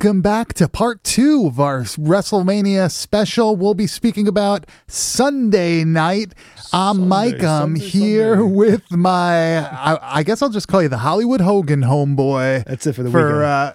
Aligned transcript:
Welcome 0.00 0.22
back 0.22 0.54
to 0.54 0.68
part 0.68 1.02
two 1.02 1.48
of 1.48 1.58
our 1.58 1.80
WrestleMania 1.80 2.88
special. 2.88 3.56
We'll 3.56 3.74
be 3.74 3.88
speaking 3.88 4.28
about 4.28 4.64
Sunday 4.86 5.82
night. 5.82 6.34
I'm 6.72 7.08
Mike. 7.08 7.42
I'm 7.42 7.76
Sunday, 7.76 7.80
here 7.80 8.36
Sunday. 8.36 8.54
with 8.54 8.92
my, 8.92 9.58
I, 9.68 10.18
I 10.18 10.22
guess 10.22 10.40
I'll 10.40 10.50
just 10.50 10.68
call 10.68 10.82
you 10.82 10.88
the 10.88 10.98
Hollywood 10.98 11.40
Hogan 11.40 11.80
homeboy. 11.80 12.64
That's 12.64 12.86
it 12.86 12.92
for 12.92 13.02
the 13.02 13.10
for, 13.10 13.24
weekend. 13.24 13.42
Uh, 13.42 13.72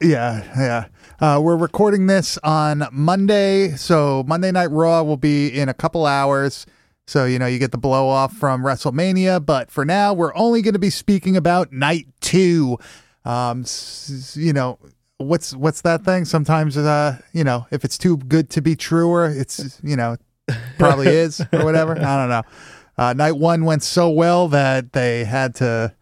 yeah, 0.00 0.44
yeah. 0.56 0.86
Uh, 1.20 1.40
we're 1.40 1.56
recording 1.56 2.06
this 2.06 2.38
on 2.44 2.86
Monday. 2.92 3.70
So 3.70 4.22
Monday 4.28 4.52
Night 4.52 4.70
Raw 4.70 5.02
will 5.02 5.16
be 5.16 5.48
in 5.48 5.68
a 5.68 5.74
couple 5.74 6.06
hours. 6.06 6.66
So, 7.08 7.24
you 7.24 7.40
know, 7.40 7.46
you 7.46 7.58
get 7.58 7.72
the 7.72 7.78
blow 7.78 8.08
off 8.08 8.32
from 8.32 8.62
WrestleMania. 8.62 9.44
But 9.44 9.72
for 9.72 9.84
now, 9.84 10.14
we're 10.14 10.36
only 10.36 10.62
going 10.62 10.74
to 10.74 10.78
be 10.78 10.90
speaking 10.90 11.36
about 11.36 11.72
night 11.72 12.06
two. 12.20 12.78
Um, 13.24 13.64
you 14.34 14.52
know, 14.52 14.78
what's 15.24 15.54
what's 15.54 15.80
that 15.82 16.04
thing? 16.04 16.24
Sometimes, 16.24 16.76
uh, 16.76 17.18
you 17.32 17.44
know, 17.44 17.66
if 17.70 17.84
it's 17.84 17.98
too 17.98 18.16
good 18.18 18.50
to 18.50 18.60
be 18.62 18.76
true, 18.76 19.08
or 19.08 19.26
it's, 19.26 19.80
you 19.82 19.96
know, 19.96 20.16
probably 20.78 21.08
is 21.24 21.40
or 21.52 21.64
whatever. 21.64 21.92
I 21.92 22.16
don't 22.16 22.28
know. 22.28 22.42
Uh, 22.96 23.12
night 23.12 23.32
one 23.36 23.64
went 23.64 23.82
so 23.82 24.08
well 24.10 24.46
that 24.48 24.92
they 24.92 25.24
had 25.24 25.54
to, 25.56 25.92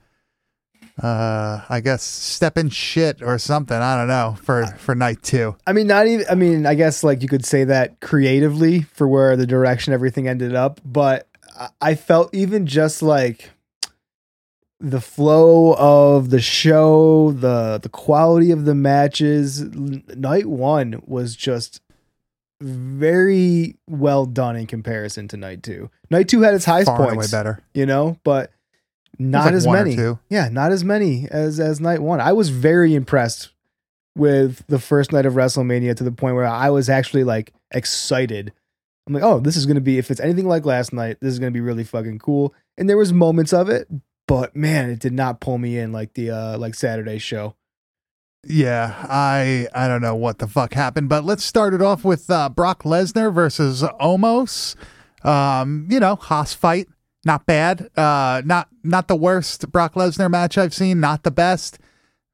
uh, 1.02 1.60
I 1.68 1.80
guess, 1.80 2.02
step 2.02 2.58
in 2.58 2.68
shit 2.68 3.22
or 3.22 3.38
something. 3.38 3.76
I 3.76 3.96
don't 3.96 4.08
know 4.08 4.36
for 4.42 4.66
for 4.78 4.94
night 4.94 5.22
two. 5.22 5.56
I 5.66 5.72
mean, 5.72 5.86
not 5.86 6.06
even. 6.06 6.26
I 6.30 6.34
mean, 6.34 6.66
I 6.66 6.74
guess 6.74 7.02
like 7.02 7.22
you 7.22 7.28
could 7.28 7.44
say 7.46 7.64
that 7.64 8.00
creatively 8.00 8.82
for 8.82 9.08
where 9.08 9.36
the 9.36 9.46
direction 9.46 9.92
everything 9.94 10.28
ended 10.28 10.54
up, 10.54 10.80
but 10.84 11.26
I- 11.58 11.68
I 11.80 11.94
felt 11.94 12.34
even 12.34 12.66
just 12.66 13.02
like 13.02 13.50
the 14.82 15.00
flow 15.00 15.74
of 15.78 16.30
the 16.30 16.40
show, 16.40 17.30
the 17.32 17.78
the 17.80 17.88
quality 17.88 18.50
of 18.50 18.64
the 18.64 18.74
matches. 18.74 19.62
Night 19.62 20.46
one 20.46 21.00
was 21.06 21.36
just 21.36 21.80
very 22.60 23.76
well 23.88 24.26
done 24.26 24.56
in 24.56 24.66
comparison 24.66 25.28
to 25.28 25.36
night 25.36 25.62
two. 25.62 25.88
Night 26.10 26.28
two 26.28 26.42
had 26.42 26.54
its 26.54 26.64
highest 26.64 26.86
Far 26.88 26.98
points, 26.98 27.30
better. 27.30 27.60
you 27.74 27.86
know, 27.86 28.18
but 28.24 28.50
not 29.18 29.46
like 29.46 29.54
as 29.54 29.66
many. 29.66 29.96
Yeah, 30.28 30.48
not 30.48 30.72
as 30.72 30.84
many 30.84 31.28
as 31.30 31.60
as 31.60 31.80
night 31.80 32.00
one. 32.02 32.20
I 32.20 32.32
was 32.32 32.48
very 32.48 32.94
impressed 32.94 33.50
with 34.16 34.66
the 34.66 34.78
first 34.80 35.12
night 35.12 35.26
of 35.26 35.34
WrestleMania 35.34 35.96
to 35.96 36.04
the 36.04 36.12
point 36.12 36.34
where 36.34 36.46
I 36.46 36.70
was 36.70 36.88
actually 36.88 37.24
like 37.24 37.52
excited. 37.70 38.52
I'm 39.06 39.14
like, 39.14 39.22
oh, 39.22 39.38
this 39.40 39.56
is 39.56 39.64
gonna 39.66 39.80
be 39.80 39.98
if 39.98 40.10
it's 40.10 40.20
anything 40.20 40.48
like 40.48 40.64
last 40.66 40.92
night, 40.92 41.18
this 41.20 41.32
is 41.32 41.38
gonna 41.38 41.50
be 41.52 41.60
really 41.60 41.84
fucking 41.84 42.18
cool. 42.18 42.52
And 42.76 42.88
there 42.88 42.96
was 42.96 43.12
moments 43.12 43.52
of 43.52 43.68
it, 43.68 43.88
but 44.32 44.56
man, 44.56 44.88
it 44.88 44.98
did 44.98 45.12
not 45.12 45.40
pull 45.40 45.58
me 45.58 45.76
in 45.78 45.92
like 45.92 46.14
the 46.14 46.30
uh 46.30 46.56
like 46.58 46.74
Saturday 46.74 47.18
show. 47.18 47.54
Yeah, 48.46 48.94
I 49.08 49.68
I 49.74 49.86
don't 49.88 50.00
know 50.02 50.14
what 50.16 50.38
the 50.38 50.46
fuck 50.48 50.72
happened, 50.74 51.08
but 51.08 51.22
let's 51.24 51.44
start 51.44 51.74
it 51.74 51.82
off 51.82 52.02
with 52.04 52.28
uh, 52.30 52.48
Brock 52.48 52.82
Lesnar 52.82 53.32
versus 53.32 53.82
Omos. 54.00 54.74
Um, 55.24 55.86
you 55.90 56.00
know, 56.00 56.16
Hoss 56.16 56.52
fight, 56.54 56.88
not 57.24 57.46
bad. 57.46 57.88
Uh, 57.96 58.42
not 58.44 58.68
not 58.82 59.06
the 59.06 59.14
worst 59.16 59.70
Brock 59.70 59.94
Lesnar 59.94 60.30
match 60.30 60.56
I've 60.58 60.74
seen. 60.74 60.98
Not 60.98 61.22
the 61.22 61.30
best. 61.30 61.78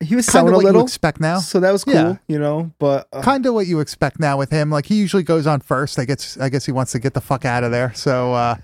He 0.00 0.14
was 0.14 0.28
Kind 0.28 0.46
of 0.46 0.52
a 0.52 0.56
what 0.56 0.60
you 0.62 0.66
little, 0.68 0.82
expect 0.84 1.20
now. 1.20 1.40
so 1.40 1.58
that 1.58 1.72
was 1.72 1.82
cool, 1.82 1.92
Yeah. 1.94 2.16
you 2.28 2.38
know. 2.38 2.70
But 2.78 3.08
uh, 3.12 3.20
kind 3.20 3.44
of 3.44 3.52
what 3.52 3.66
you 3.66 3.80
expect 3.80 4.20
now 4.20 4.38
with 4.38 4.50
him. 4.50 4.70
Like 4.70 4.86
he 4.86 4.94
usually 4.94 5.24
goes 5.24 5.44
on 5.46 5.60
first. 5.60 5.98
I 5.98 6.04
guess 6.04 6.38
I 6.38 6.48
guess 6.48 6.64
he 6.64 6.70
wants 6.72 6.92
to 6.92 7.00
get 7.00 7.14
the 7.14 7.20
fuck 7.20 7.44
out 7.44 7.64
of 7.64 7.72
there. 7.72 7.92
So 7.94 8.32
uh, 8.32 8.54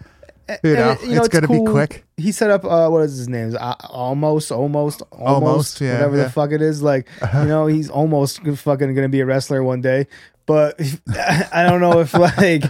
you 0.48 0.54
and 0.64 0.74
know, 0.74 0.90
it- 0.92 0.98
it's, 1.02 1.28
gonna 1.28 1.48
be 1.48 1.60
quick. 1.64 2.04
He 2.16 2.32
set 2.32 2.50
up 2.50 2.64
uh 2.64 2.88
what 2.88 3.02
is 3.02 3.16
his 3.16 3.28
name? 3.28 3.56
Uh, 3.58 3.74
almost, 3.88 4.52
almost, 4.52 5.02
almost, 5.10 5.12
Almost, 5.12 5.80
yeah, 5.80 5.92
whatever 5.94 6.16
yeah. 6.18 6.24
the 6.24 6.30
fuck 6.30 6.52
it 6.52 6.62
is. 6.62 6.82
Like 6.82 7.08
you 7.34 7.44
know, 7.46 7.66
he's 7.66 7.88
almost 7.90 8.40
fucking 8.42 8.94
gonna 8.94 9.08
be 9.08 9.20
a 9.20 9.26
wrestler 9.26 9.62
one 9.62 9.80
day. 9.80 10.06
But 10.46 10.80
I 11.52 11.66
don't 11.68 11.80
know 11.80 12.00
if 12.00 12.14
like. 12.14 12.64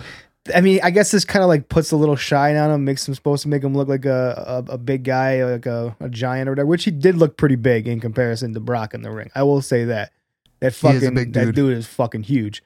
I 0.54 0.60
mean, 0.60 0.78
I 0.82 0.90
guess 0.90 1.10
this 1.10 1.24
kind 1.24 1.42
of 1.42 1.48
like 1.48 1.70
puts 1.70 1.90
a 1.90 1.96
little 1.96 2.16
shine 2.16 2.56
on 2.56 2.70
him, 2.70 2.84
makes 2.84 3.08
him 3.08 3.14
supposed 3.14 3.42
to 3.44 3.48
make 3.48 3.64
him 3.64 3.74
look 3.74 3.88
like 3.88 4.04
a 4.04 4.62
a, 4.68 4.72
a 4.74 4.78
big 4.78 5.02
guy, 5.02 5.42
like 5.42 5.64
a, 5.64 5.96
a 6.00 6.10
giant 6.10 6.48
or 6.48 6.52
whatever. 6.52 6.66
Which 6.66 6.84
he 6.84 6.90
did 6.90 7.16
look 7.16 7.38
pretty 7.38 7.56
big 7.56 7.88
in 7.88 7.98
comparison 7.98 8.52
to 8.52 8.60
Brock 8.60 8.92
in 8.92 9.00
the 9.00 9.10
ring. 9.10 9.30
I 9.34 9.42
will 9.42 9.62
say 9.62 9.84
that 9.86 10.12
that 10.60 10.74
He 10.74 10.88
is 10.88 10.94
a 10.96 11.00
fucking 11.00 11.14
big 11.14 11.32
that 11.32 11.46
dude. 11.46 11.54
dude 11.54 11.78
is 11.78 11.86
fucking 11.86 12.24
huge, 12.24 12.62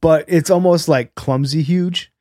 but 0.00 0.24
it's 0.26 0.50
almost 0.50 0.88
like 0.88 1.14
clumsy 1.14 1.62
huge. 1.62 2.11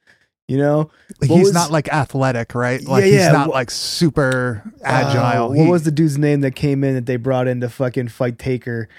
You 0.47 0.57
know, 0.57 0.89
he's 1.21 1.29
was- 1.45 1.53
not 1.53 1.71
like 1.71 1.87
athletic, 1.93 2.53
right? 2.55 2.83
Like 2.85 3.01
Yeah, 3.05 3.11
he's 3.11 3.19
yeah, 3.21 3.31
not 3.31 3.47
wh- 3.47 3.53
like 3.53 3.71
super 3.71 4.63
agile. 4.83 5.45
Uh, 5.45 5.47
what 5.49 5.57
He- 5.57 5.69
was 5.69 5.83
the 5.83 5.91
dude's 5.91 6.17
name 6.17 6.41
that 6.41 6.55
came 6.55 6.83
in 6.83 6.95
that 6.95 7.05
they 7.05 7.15
brought 7.15 7.47
in 7.47 7.61
to 7.61 7.69
fucking 7.69 8.09
fight 8.09 8.37
Taker 8.37 8.89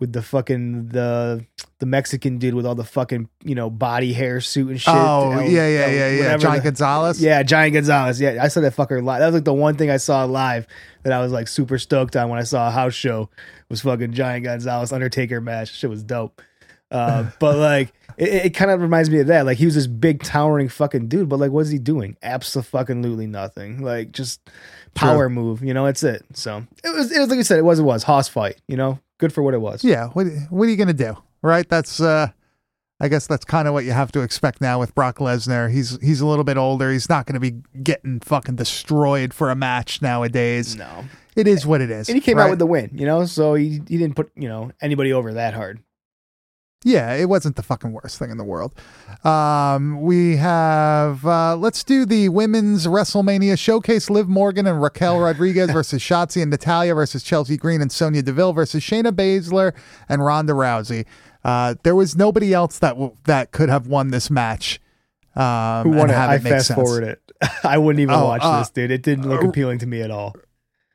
with 0.00 0.12
the 0.12 0.22
fucking 0.22 0.88
the 0.88 1.44
the 1.80 1.86
Mexican 1.86 2.38
dude 2.38 2.54
with 2.54 2.66
all 2.66 2.74
the 2.74 2.82
fucking 2.84 3.28
you 3.44 3.54
know 3.54 3.70
body 3.70 4.12
hair 4.12 4.40
suit 4.40 4.70
and 4.70 4.80
shit? 4.80 4.92
Oh 4.92 5.32
Uh, 5.34 5.40
yeah, 5.42 5.68
yeah, 5.68 5.84
uh, 5.84 5.88
yeah, 5.88 6.10
yeah. 6.10 6.36
Giant 6.36 6.64
Gonzalez. 6.64 7.20
Yeah, 7.22 7.42
Giant 7.44 7.74
Gonzalez. 7.74 8.20
Yeah, 8.20 8.38
I 8.42 8.48
saw 8.48 8.60
that 8.62 8.74
fucker 8.74 9.00
live. 9.02 9.20
That 9.20 9.26
was 9.26 9.34
like 9.36 9.44
the 9.44 9.54
one 9.54 9.76
thing 9.76 9.90
I 9.90 9.98
saw 9.98 10.24
live 10.24 10.66
that 11.04 11.12
I 11.12 11.20
was 11.20 11.30
like 11.30 11.46
super 11.46 11.78
stoked 11.78 12.16
on 12.16 12.28
when 12.28 12.40
I 12.40 12.44
saw 12.44 12.66
a 12.66 12.70
house 12.72 12.94
show 12.94 13.28
was 13.68 13.82
fucking 13.82 14.12
Giant 14.14 14.44
Gonzalez 14.44 14.92
Undertaker 14.92 15.40
match. 15.40 15.72
Shit 15.74 15.90
was 15.90 16.02
dope. 16.02 16.42
Uh, 16.90 17.30
but 17.38 17.56
like 17.58 17.92
it, 18.16 18.46
it 18.46 18.50
kind 18.54 18.70
of 18.70 18.80
reminds 18.80 19.10
me 19.10 19.20
of 19.20 19.26
that. 19.28 19.44
Like 19.46 19.58
he 19.58 19.64
was 19.66 19.74
this 19.74 19.86
big 19.86 20.22
towering 20.22 20.68
fucking 20.68 21.08
dude, 21.08 21.28
but 21.28 21.38
like 21.38 21.50
what's 21.50 21.70
he 21.70 21.78
doing? 21.78 22.16
Absolutely 22.22 23.26
nothing. 23.26 23.82
Like 23.82 24.12
just 24.12 24.40
power 24.94 25.28
move. 25.28 25.62
You 25.62 25.74
know, 25.74 25.84
that's 25.84 26.02
it. 26.02 26.24
So 26.34 26.66
it 26.84 26.94
was. 26.94 27.12
It 27.12 27.18
was 27.20 27.28
like 27.28 27.36
you 27.36 27.44
said. 27.44 27.58
It 27.58 27.64
was. 27.64 27.78
It 27.78 27.84
was 27.84 28.02
Hoss 28.04 28.28
fight. 28.28 28.60
You 28.68 28.76
know, 28.76 28.98
good 29.18 29.32
for 29.32 29.42
what 29.42 29.54
it 29.54 29.60
was. 29.60 29.84
Yeah. 29.84 30.08
What 30.08 30.26
What 30.50 30.64
are 30.66 30.70
you 30.70 30.76
gonna 30.76 30.92
do? 30.92 31.16
Right. 31.42 31.68
That's. 31.68 32.00
uh 32.00 32.28
I 33.00 33.06
guess 33.06 33.28
that's 33.28 33.44
kind 33.44 33.68
of 33.68 33.74
what 33.74 33.84
you 33.84 33.92
have 33.92 34.10
to 34.10 34.22
expect 34.22 34.60
now 34.60 34.80
with 34.80 34.92
Brock 34.92 35.18
Lesnar. 35.18 35.70
He's 35.70 36.00
he's 36.02 36.20
a 36.20 36.26
little 36.26 36.42
bit 36.42 36.56
older. 36.56 36.90
He's 36.90 37.08
not 37.08 37.26
going 37.26 37.34
to 37.34 37.40
be 37.40 37.62
getting 37.80 38.18
fucking 38.18 38.56
destroyed 38.56 39.32
for 39.32 39.50
a 39.50 39.54
match 39.54 40.02
nowadays. 40.02 40.74
No, 40.74 41.04
It 41.36 41.46
is 41.46 41.64
what 41.64 41.80
it 41.80 41.92
is. 41.92 42.08
and 42.08 42.16
he 42.16 42.20
came 42.20 42.38
right? 42.38 42.46
out 42.46 42.50
with 42.50 42.58
the 42.58 42.66
win. 42.66 42.90
You 42.92 43.06
know, 43.06 43.24
so 43.24 43.54
he 43.54 43.80
he 43.86 43.98
didn't 43.98 44.16
put 44.16 44.32
you 44.34 44.48
know 44.48 44.72
anybody 44.82 45.12
over 45.12 45.34
that 45.34 45.54
hard. 45.54 45.78
Yeah, 46.84 47.14
it 47.14 47.28
wasn't 47.28 47.56
the 47.56 47.62
fucking 47.64 47.92
worst 47.92 48.18
thing 48.20 48.30
in 48.30 48.36
the 48.38 48.44
world. 48.44 48.72
Um, 49.24 50.00
we 50.00 50.36
have 50.36 51.26
uh, 51.26 51.56
let's 51.56 51.82
do 51.82 52.06
the 52.06 52.28
women's 52.28 52.86
WrestleMania 52.86 53.58
showcase: 53.58 54.08
Liv 54.08 54.28
Morgan 54.28 54.66
and 54.66 54.80
Raquel 54.80 55.18
Rodriguez 55.24 55.70
versus 55.72 56.00
Shotzi 56.00 56.40
and 56.40 56.50
Natalya 56.52 56.94
versus 56.94 57.24
Chelsea 57.24 57.56
Green 57.56 57.80
and 57.82 57.90
Sonya 57.90 58.22
Deville 58.22 58.52
versus 58.52 58.82
Shayna 58.82 59.10
Baszler 59.10 59.74
and 60.08 60.24
Ronda 60.24 60.52
Rousey. 60.52 61.04
Uh, 61.44 61.74
there 61.82 61.96
was 61.96 62.16
nobody 62.16 62.54
else 62.54 62.78
that 62.78 62.90
w- 62.90 63.16
that 63.24 63.50
could 63.50 63.68
have 63.68 63.88
won 63.88 64.08
this 64.08 64.30
match. 64.30 64.80
Um, 65.34 65.82
Who 65.84 65.90
won 65.98 66.10
it? 66.10 66.14
have 66.14 66.30
I 66.30 66.34
make 66.38 66.52
fast 66.52 66.68
sense. 66.68 66.76
forward 66.76 67.02
it. 67.04 67.20
I 67.64 67.78
wouldn't 67.78 68.00
even 68.00 68.14
Oh, 68.14 68.24
watch 68.26 68.40
uh, 68.44 68.60
this, 68.60 68.70
dude. 68.70 68.90
It 68.92 69.02
didn't 69.02 69.28
look 69.28 69.42
uh, 69.44 69.48
appealing 69.48 69.78
to 69.80 69.86
me 69.86 70.00
at 70.00 70.10
all. 70.10 70.34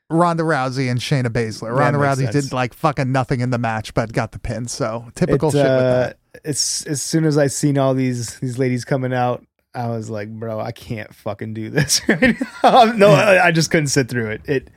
Ronda 0.10 0.44
Rousey 0.44 0.90
and 0.90 1.00
Shayna 1.00 1.28
Baszler. 1.28 1.76
Ronda 1.76 2.00
Rousey 2.00 2.32
sense. 2.32 2.46
did 2.46 2.54
like 2.54 2.74
fucking 2.74 3.12
nothing 3.12 3.40
in 3.40 3.50
the 3.50 3.58
match, 3.58 3.94
but 3.94 4.12
got 4.14 4.32
the 4.32 4.40
pin. 4.40 4.68
So 4.68 5.06
typical 5.16 5.50
It, 5.50 5.54
shit 5.54 5.64
with 5.64 5.72
uh, 5.72 5.92
that. 6.00 6.18
It's 6.44 6.86
as 6.86 7.02
soon 7.02 7.26
as 7.26 7.38
I 7.38 7.48
seen 7.48 7.78
all 7.78 7.94
these 7.94 8.40
these 8.40 8.58
ladies 8.58 8.86
coming 8.86 9.14
out, 9.14 9.46
I 9.74 9.88
was 9.90 10.10
like, 10.10 10.30
bro, 10.30 10.60
I 10.60 10.72
can't 10.72 11.14
fucking 11.14 11.54
do 11.54 11.70
this 11.70 12.02
right 12.08 12.36
now. 12.64 12.84
no, 12.96 13.10
I, 13.10 13.48
I 13.48 13.52
just 13.52 13.72
couldn't 13.72 13.88
sit 13.88 14.10
through 14.10 14.32
it. 14.32 14.42
It 14.46 14.70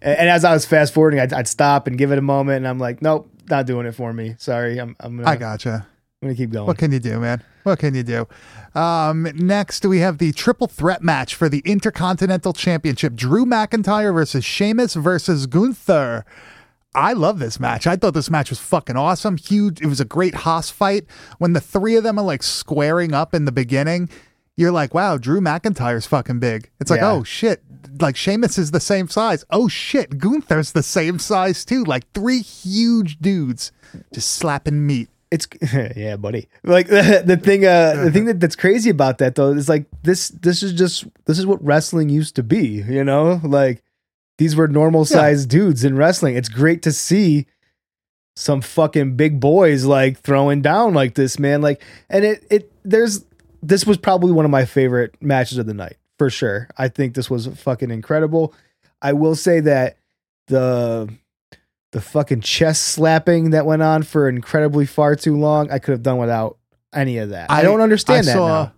and, 0.00 0.18
and 0.18 0.28
as 0.28 0.44
I 0.44 0.52
was 0.52 0.66
fast 0.66 0.94
forwarding, 0.94 1.20
I'd, 1.20 1.32
I'd 1.32 1.48
stop 1.48 1.86
and 1.86 1.98
give 1.98 2.12
it 2.12 2.18
a 2.18 2.22
moment, 2.22 2.58
and 2.58 2.68
I'm 2.68 2.78
like, 2.78 3.02
nope, 3.02 3.30
not 3.48 3.66
doing 3.66 3.86
it 3.86 3.92
for 3.92 4.12
me. 4.12 4.36
Sorry, 4.38 4.78
I'm 4.78 4.94
I'm 5.00 5.16
gonna, 5.16 5.28
I 5.28 5.36
gotcha. 5.36 5.86
I'm 6.22 6.28
gonna 6.28 6.36
keep 6.36 6.50
going. 6.50 6.66
What 6.66 6.78
can 6.78 6.92
you 6.92 7.00
do, 7.00 7.18
man? 7.18 7.42
What 7.64 7.78
can 7.80 7.94
you 7.94 8.02
do? 8.02 8.28
Um, 8.74 9.28
next, 9.34 9.84
we 9.84 9.98
have 10.00 10.18
the 10.18 10.32
triple 10.32 10.66
threat 10.66 11.02
match 11.02 11.34
for 11.34 11.48
the 11.48 11.60
Intercontinental 11.64 12.52
Championship: 12.52 13.14
Drew 13.14 13.44
McIntyre 13.44 14.14
versus 14.14 14.44
Sheamus 14.44 14.94
versus 14.94 15.46
Gunther. 15.46 16.24
I 16.94 17.12
love 17.12 17.40
this 17.40 17.58
match. 17.58 17.86
I 17.88 17.96
thought 17.96 18.14
this 18.14 18.30
match 18.30 18.50
was 18.50 18.60
fucking 18.60 18.96
awesome. 18.96 19.36
Huge. 19.36 19.80
It 19.80 19.86
was 19.86 19.98
a 20.00 20.04
great 20.04 20.34
Hoss 20.34 20.70
fight. 20.70 21.06
When 21.38 21.52
the 21.52 21.60
three 21.60 21.96
of 21.96 22.04
them 22.04 22.18
are 22.18 22.24
like 22.24 22.42
squaring 22.44 23.12
up 23.12 23.34
in 23.34 23.46
the 23.46 23.52
beginning, 23.52 24.08
you're 24.56 24.70
like, 24.70 24.94
wow, 24.94 25.16
Drew 25.16 25.40
McIntyre's 25.40 26.06
fucking 26.06 26.38
big. 26.38 26.70
It's 26.78 26.90
like, 26.90 27.00
Yeah. 27.00 27.10
oh 27.10 27.24
shit. 27.24 27.62
Like 28.00 28.14
Sheamus 28.16 28.58
is 28.58 28.70
the 28.70 28.78
same 28.80 29.08
size. 29.08 29.44
Oh 29.50 29.66
shit. 29.68 30.18
Gunther's 30.18 30.70
the 30.72 30.82
same 30.84 31.18
size 31.18 31.64
too. 31.64 31.82
Like 31.82 32.04
three 32.12 32.40
huge 32.40 33.18
dudes 33.18 33.72
just 34.12 34.30
slapping 34.32 34.86
meat. 34.86 35.08
It's 35.30 35.46
yeah, 35.96 36.16
buddy. 36.16 36.48
Like 36.62 36.88
the, 36.88 37.22
the 37.26 37.36
thing, 37.36 37.64
uh, 37.64 38.04
the 38.04 38.10
thing 38.10 38.26
that, 38.26 38.40
that's 38.40 38.56
crazy 38.56 38.90
about 38.90 39.18
that 39.18 39.34
though 39.34 39.52
is 39.52 39.68
like 39.68 39.86
this. 40.02 40.28
This 40.28 40.62
is 40.62 40.72
just 40.72 41.06
this 41.24 41.38
is 41.38 41.46
what 41.46 41.64
wrestling 41.64 42.08
used 42.08 42.36
to 42.36 42.42
be. 42.42 42.82
You 42.88 43.04
know, 43.04 43.40
like 43.42 43.82
these 44.38 44.56
were 44.56 44.68
normal 44.68 45.04
sized 45.04 45.48
dudes 45.48 45.84
in 45.84 45.96
wrestling. 45.96 46.36
It's 46.36 46.48
great 46.48 46.82
to 46.82 46.92
see 46.92 47.46
some 48.36 48.60
fucking 48.60 49.16
big 49.16 49.38
boys 49.38 49.84
like 49.84 50.18
throwing 50.18 50.60
down 50.60 50.94
like 50.94 51.14
this, 51.14 51.38
man. 51.38 51.62
Like, 51.62 51.82
and 52.08 52.24
it 52.24 52.46
it 52.50 52.72
there's 52.84 53.24
this 53.62 53.86
was 53.86 53.96
probably 53.96 54.32
one 54.32 54.44
of 54.44 54.50
my 54.50 54.64
favorite 54.64 55.14
matches 55.20 55.58
of 55.58 55.66
the 55.66 55.74
night 55.74 55.96
for 56.18 56.30
sure. 56.30 56.68
I 56.76 56.88
think 56.88 57.14
this 57.14 57.30
was 57.30 57.46
fucking 57.46 57.90
incredible. 57.90 58.54
I 59.00 59.12
will 59.12 59.34
say 59.34 59.60
that 59.60 59.98
the 60.46 61.12
the 61.94 62.00
fucking 62.00 62.40
chest 62.40 62.82
slapping 62.82 63.50
that 63.50 63.64
went 63.64 63.80
on 63.80 64.02
for 64.02 64.28
incredibly 64.28 64.84
far 64.84 65.14
too 65.14 65.36
long, 65.36 65.70
I 65.70 65.78
could 65.78 65.92
have 65.92 66.02
done 66.02 66.18
without 66.18 66.58
any 66.92 67.18
of 67.18 67.30
that. 67.30 67.52
I, 67.52 67.62
don't 67.62 67.80
understand 67.80 68.18
I 68.18 68.32
that 68.32 68.32
saw, 68.32 68.48
now. 68.48 68.72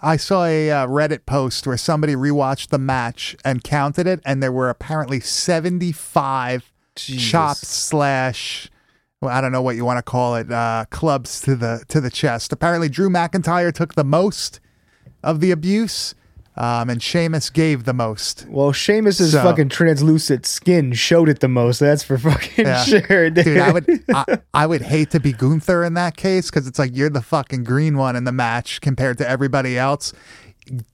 I 0.00 0.16
saw 0.16 0.46
a 0.46 0.70
uh, 0.70 0.86
Reddit 0.86 1.26
post 1.26 1.66
where 1.66 1.76
somebody 1.76 2.14
rewatched 2.14 2.68
the 2.68 2.78
match 2.78 3.36
and 3.44 3.62
counted 3.62 4.06
it, 4.06 4.20
and 4.24 4.42
there 4.42 4.50
were 4.50 4.70
apparently 4.70 5.20
75 5.20 6.72
Jesus. 6.96 7.30
chops 7.30 7.68
slash 7.68 8.70
well, 9.20 9.30
I 9.30 9.40
don't 9.40 9.52
know 9.52 9.62
what 9.62 9.76
you 9.76 9.84
want 9.84 9.98
to 9.98 10.02
call 10.02 10.36
it, 10.36 10.50
uh, 10.50 10.86
clubs 10.90 11.40
to 11.42 11.54
the 11.54 11.84
to 11.88 12.00
the 12.00 12.10
chest. 12.10 12.52
Apparently, 12.52 12.88
Drew 12.88 13.10
McIntyre 13.10 13.74
took 13.74 13.94
the 13.94 14.04
most 14.04 14.60
of 15.22 15.40
the 15.40 15.50
abuse, 15.50 16.14
um, 16.58 16.90
and 16.90 17.00
Sheamus 17.02 17.48
gave 17.50 17.84
the 17.84 17.94
most. 17.94 18.44
Well, 18.48 18.72
Sheamus's 18.72 19.32
So- 19.32 19.42
fucking 19.42 19.68
translucent 19.70 20.44
skin 20.44 20.92
showed 20.92 21.28
it 21.28 21.38
the 21.40 21.48
most. 21.48 21.78
That's 21.78 22.02
for 22.02 22.18
fucking 22.18 22.66
Yeah. 22.66 22.84
sure, 22.84 23.30
dude. 23.30 23.44
Dude, 23.44 23.58
I 23.58 23.72
would 23.72 24.04
I, 24.12 24.38
I 24.52 24.66
would 24.66 24.82
hate 24.82 25.10
to 25.12 25.20
be 25.20 25.32
Gunther 25.32 25.84
in 25.84 25.94
that 25.94 26.16
case 26.16 26.50
because 26.50 26.66
it's 26.66 26.78
like 26.78 26.94
you're 26.96 27.10
the 27.10 27.22
fucking 27.22 27.64
green 27.64 27.96
one 27.96 28.16
in 28.16 28.24
the 28.24 28.32
match 28.32 28.80
compared 28.80 29.16
to 29.18 29.28
everybody 29.28 29.78
else. 29.78 30.12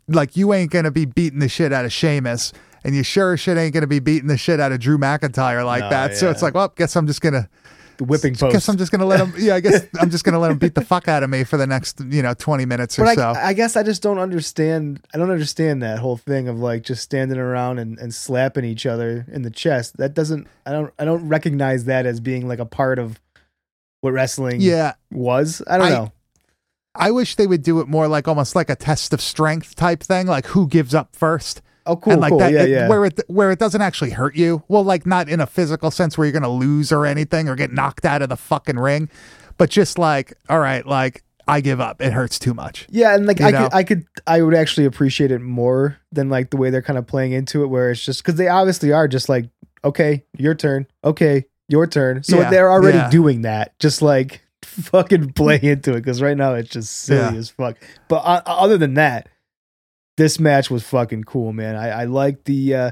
Like 0.06 0.36
you 0.36 0.52
ain't 0.52 0.70
gonna 0.70 0.90
be 0.90 1.04
beating 1.06 1.38
the 1.40 1.48
shit 1.48 1.72
out 1.72 1.84
of 1.84 1.92
Sheamus, 1.92 2.52
and 2.84 2.94
you 2.94 3.02
sure 3.02 3.36
shit 3.36 3.56
ain't 3.56 3.72
gonna 3.74 3.86
be 3.86 3.98
beating 4.00 4.28
the 4.28 4.36
shit 4.36 4.60
out 4.60 4.70
of 4.70 4.78
Drew 4.80 4.98
McIntyre 4.98 5.64
like 5.64 5.82
No, 5.84 5.90
that. 5.90 6.16
So 6.16 6.30
it's 6.30 6.42
like, 6.42 6.54
well, 6.54 6.72
guess 6.76 6.94
I'm 6.94 7.06
just 7.06 7.20
gonna 7.22 7.48
whipping 8.00 8.34
post. 8.34 8.52
guess 8.52 8.68
I'm 8.68 8.76
just 8.76 8.92
gonna 8.92 9.06
let 9.06 9.20
him. 9.20 9.32
Yeah, 9.36 9.54
I 9.54 9.60
guess 9.60 9.86
I'm 10.00 10.10
just 10.10 10.24
gonna 10.24 10.38
let 10.38 10.50
him 10.50 10.58
beat 10.58 10.74
the 10.74 10.84
fuck 10.84 11.08
out 11.08 11.22
of 11.22 11.30
me 11.30 11.44
for 11.44 11.56
the 11.56 11.66
next 11.66 12.00
you 12.00 12.22
know 12.22 12.34
20 12.34 12.64
minutes 12.66 12.98
or 12.98 13.04
but 13.04 13.16
so. 13.16 13.30
I, 13.30 13.48
I 13.48 13.52
guess 13.52 13.76
I 13.76 13.82
just 13.82 14.02
don't 14.02 14.18
understand. 14.18 15.00
I 15.14 15.18
don't 15.18 15.30
understand 15.30 15.82
that 15.82 15.98
whole 15.98 16.16
thing 16.16 16.48
of 16.48 16.58
like 16.58 16.82
just 16.82 17.02
standing 17.02 17.38
around 17.38 17.78
and, 17.78 17.98
and 17.98 18.14
slapping 18.14 18.64
each 18.64 18.86
other 18.86 19.26
in 19.32 19.42
the 19.42 19.50
chest. 19.50 19.96
That 19.96 20.14
doesn't. 20.14 20.46
I 20.66 20.72
don't. 20.72 20.92
I 20.98 21.04
don't 21.04 21.28
recognize 21.28 21.84
that 21.86 22.06
as 22.06 22.20
being 22.20 22.48
like 22.48 22.58
a 22.58 22.66
part 22.66 22.98
of 22.98 23.20
what 24.00 24.12
wrestling 24.12 24.60
yeah, 24.60 24.94
was. 25.10 25.62
I 25.66 25.78
don't 25.78 25.86
I- 25.86 25.90
know. 25.90 26.12
I 26.96 27.10
wish 27.10 27.34
they 27.34 27.48
would 27.48 27.62
do 27.64 27.80
it 27.80 27.88
more 27.88 28.06
like 28.06 28.28
almost 28.28 28.54
like 28.54 28.70
a 28.70 28.76
test 28.76 29.12
of 29.12 29.20
strength 29.20 29.74
type 29.74 30.00
thing, 30.00 30.28
like 30.28 30.46
who 30.46 30.68
gives 30.68 30.94
up 30.94 31.16
first. 31.16 31.60
Oh, 31.86 31.96
cool, 31.96 32.12
and 32.14 32.22
like 32.22 32.30
cool. 32.30 32.38
that, 32.38 32.52
yeah, 32.52 32.62
it- 32.62 32.68
yeah. 32.70 32.88
where 32.88 33.04
it 33.04 33.20
where 33.26 33.50
it 33.50 33.58
doesn't 33.58 33.80
actually 33.82 34.10
hurt 34.10 34.36
you. 34.36 34.62
Well, 34.68 34.84
like 34.84 35.04
not 35.06 35.28
in 35.28 35.40
a 35.40 35.46
physical 35.46 35.90
sense 35.90 36.16
where 36.16 36.26
you're 36.26 36.32
gonna 36.32 36.48
lose 36.52 36.90
or 36.92 37.04
anything 37.06 37.48
or 37.48 37.54
get 37.56 37.72
knocked 37.72 38.04
out 38.04 38.22
of 38.22 38.28
the 38.30 38.36
fucking 38.36 38.78
ring, 38.78 39.08
but 39.58 39.70
just 39.70 39.98
like, 39.98 40.32
all 40.48 40.60
right, 40.60 40.86
like 40.86 41.22
I 41.46 41.60
give 41.60 41.80
up. 41.80 42.00
It 42.00 42.12
hurts 42.14 42.38
too 42.38 42.54
much. 42.54 42.86
Yeah, 42.90 43.14
and 43.14 43.26
like 43.26 43.38
You 43.38 43.46
I 43.46 43.50
know? 43.50 43.62
could, 43.64 43.74
I 43.74 43.82
could, 43.84 44.06
I 44.26 44.40
would 44.42 44.54
actually 44.54 44.86
appreciate 44.86 45.30
it 45.30 45.40
more 45.40 45.98
than 46.10 46.30
like 46.30 46.48
the 46.50 46.56
way 46.56 46.70
they're 46.70 46.80
kind 46.80 46.98
of 46.98 47.06
playing 47.06 47.32
into 47.32 47.62
it, 47.62 47.66
where 47.66 47.90
it's 47.90 48.02
just 48.02 48.22
because 48.24 48.36
they 48.38 48.48
obviously 48.48 48.92
are 48.92 49.06
just 49.06 49.28
like, 49.28 49.50
okay, 49.84 50.24
your 50.38 50.54
turn, 50.54 50.86
okay, 51.04 51.44
your 51.68 51.86
turn. 51.86 52.22
So 52.22 52.38
Yeah, 52.40 52.48
they're 52.48 52.70
already 52.70 52.96
yeah. 52.96 53.10
doing 53.10 53.42
that, 53.42 53.78
just 53.78 54.00
like 54.00 54.40
fucking 54.64 55.34
play 55.34 55.60
into 55.62 55.90
it. 55.92 55.96
Because 55.96 56.22
right 56.22 56.36
now 56.36 56.54
it's 56.54 56.70
just 56.70 56.90
silly 56.90 57.34
Yeah. 57.34 57.38
as 57.38 57.50
fuck. 57.50 57.76
But 58.08 58.22
uh, 58.24 58.40
other 58.46 58.78
than 58.78 58.94
that, 58.94 59.28
this 60.16 60.38
match 60.38 60.70
was 60.70 60.82
fucking 60.84 61.24
cool, 61.24 61.52
man. 61.52 61.76
I, 61.76 62.02
I 62.02 62.04
like 62.04 62.44
the. 62.44 62.74
uh 62.74 62.90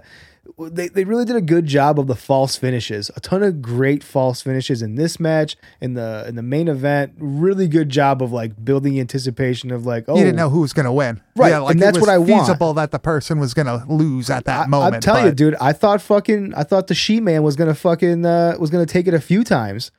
they, 0.59 0.89
they 0.89 1.05
really 1.05 1.25
did 1.25 1.37
a 1.37 1.41
good 1.41 1.67
job 1.67 1.99
of 1.99 2.09
the 2.09 2.15
false 2.17 2.57
finishes. 2.57 3.11
A 3.17 3.21
ton 3.21 3.43
of 3.43 3.63
great 3.63 4.05
false 4.05 4.43
finishes 4.43 4.83
in 4.83 4.97
this 4.97 5.19
match, 5.19 5.57
in 5.81 5.95
the 5.95 6.25
in 6.29 6.35
the 6.35 6.43
main 6.43 6.69
event. 6.69 7.15
Really 7.19 7.69
good 7.69 7.89
job 7.89 8.23
of 8.23 8.33
like 8.33 8.63
building 8.63 8.99
anticipation 9.01 9.71
of 9.71 9.87
like, 9.87 10.05
oh, 10.09 10.17
You 10.17 10.25
didn't 10.25 10.37
know 10.37 10.51
who 10.51 10.61
was 10.61 10.73
gonna 10.73 10.93
win, 10.93 11.21
Right, 11.37 11.51
Yeah, 11.51 11.61
like 11.61 11.73
and 11.73 11.81
it 11.81 11.85
that's 11.85 11.95
was 11.99 12.07
what 12.07 12.13
I 12.13 12.19
want. 12.19 12.47
feasible 12.47 12.75
that 12.75 12.91
the 12.91 12.99
person 12.99 13.39
was 13.39 13.55
gonna 13.55 13.85
lose 13.89 14.31
at 14.31 14.45
that 14.45 14.67
I, 14.67 14.69
moment. 14.69 14.95
I'm 14.97 15.01
telling 15.01 15.27
you, 15.27 15.33
dude. 15.33 15.55
I 15.61 15.73
thought 15.73 16.03
fucking. 16.03 16.55
I 16.55 16.65
thought 16.65 16.89
the 16.89 16.95
She 16.95 17.21
Man 17.21 17.43
was 17.45 17.57
gonna 17.57 17.75
fucking 17.75 18.27
uh, 18.27 18.57
was 18.59 18.69
gonna 18.71 18.85
take 18.85 19.07
it 19.07 19.15
a 19.15 19.21
few 19.21 19.45
times. 19.45 19.91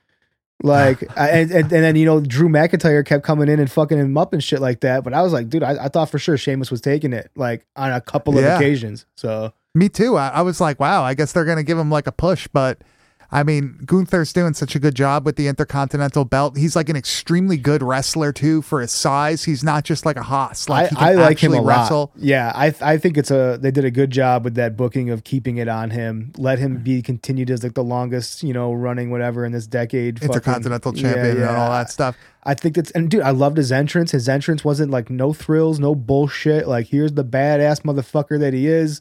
Like 0.64 1.04
I- 1.18 1.28
and, 1.28 1.50
and 1.52 1.72
and 1.72 1.84
then 1.84 1.94
you 1.96 2.06
know 2.06 2.20
Drew 2.20 2.48
McIntyre 2.48 3.04
kept 3.06 3.22
coming 3.24 3.48
in 3.48 3.60
and 3.60 3.70
fucking 3.70 3.98
him 3.98 4.16
up 4.16 4.32
and 4.32 4.42
shit 4.42 4.60
like 4.60 4.80
that. 4.80 5.04
But 5.04 5.12
I 5.14 5.22
was 5.22 5.32
like, 5.32 5.48
dude, 5.48 5.62
I, 5.62 5.84
I 5.84 5.88
thought 5.88 6.10
for 6.10 6.18
sure 6.18 6.36
Sheamus 6.36 6.70
was 6.70 6.80
taking 6.80 7.12
it 7.12 7.30
like 7.36 7.66
on 7.76 7.92
a 7.92 8.00
couple 8.00 8.36
of 8.38 8.42
Yeah. 8.44 8.56
occasions. 8.56 9.04
So 9.16 9.52
Me 9.74 9.88
too. 9.88 10.16
I, 10.16 10.28
I 10.28 10.40
was 10.42 10.60
like, 10.60 10.80
wow, 10.80 11.02
I 11.04 11.14
guess 11.14 11.32
they're 11.32 11.44
going 11.44 11.58
to 11.58 11.62
give 11.64 11.78
him 11.78 11.90
like 11.90 12.06
a 12.06 12.12
push. 12.12 12.48
But 12.52 12.82
I 13.34 13.42
mean, 13.42 13.80
Gunther's 13.84 14.32
doing 14.32 14.54
such 14.54 14.76
a 14.76 14.78
good 14.78 14.94
job 14.94 15.26
with 15.26 15.34
the 15.34 15.48
Intercontinental 15.48 16.24
belt. 16.24 16.56
He's 16.56 16.76
like 16.76 16.88
an 16.88 16.94
extremely 16.94 17.56
good 17.56 17.82
wrestler 17.82 18.32
too 18.32 18.62
for 18.62 18.80
his 18.80 18.92
size. 18.92 19.42
He's 19.42 19.64
not 19.64 19.82
just 19.84 20.06
like 20.06 20.16
a 20.16 20.22
hoss. 20.22 20.68
Like 20.68 20.92
I, 20.96 21.10
I 21.10 21.14
like 21.14 21.40
him 21.40 21.52
a 21.52 21.60
wrestle. 21.60 21.98
lot. 21.98 22.10
Yeah, 22.16 22.52
I 22.54 22.72
I 22.80 22.96
think 22.96 23.18
it's 23.18 23.32
a 23.32 23.58
they 23.60 23.72
did 23.72 23.84
a 23.84 23.90
good 23.90 24.12
job 24.12 24.44
with 24.44 24.54
that 24.54 24.76
booking 24.76 25.10
of 25.10 25.24
keeping 25.24 25.56
it 25.56 25.66
on 25.66 25.90
him. 25.90 26.32
Let 26.38 26.60
him 26.60 26.78
be 26.84 27.02
continued 27.02 27.50
as 27.50 27.64
like 27.64 27.74
the 27.74 27.82
longest 27.82 28.44
you 28.44 28.52
know 28.54 28.72
running 28.72 29.10
whatever 29.10 29.44
in 29.44 29.50
this 29.50 29.66
decade. 29.66 30.20
fucking- 30.20 30.28
Intercontinental 30.30 30.96
Yeah, 30.96 31.12
champion 31.14 31.36
and 31.48 31.56
all 31.56 31.70
that 31.72 31.90
stuff. 31.90 32.16
I 32.44 32.54
think 32.54 32.76
that's 32.76 32.92
and 32.92 33.10
dude, 33.10 33.22
I 33.22 33.30
loved 33.30 33.56
his 33.56 33.72
entrance. 33.72 34.12
His 34.12 34.28
entrance 34.28 34.64
wasn't 34.64 34.92
like 34.92 35.10
no 35.10 35.32
thrills, 35.32 35.80
no 35.80 35.96
bullshit. 35.96 36.68
Like 36.68 36.86
here's 36.86 37.14
the 37.14 37.24
badass 37.24 37.82
motherfucker 37.82 38.38
that 38.38 38.54
he 38.54 38.68
is. 38.68 39.00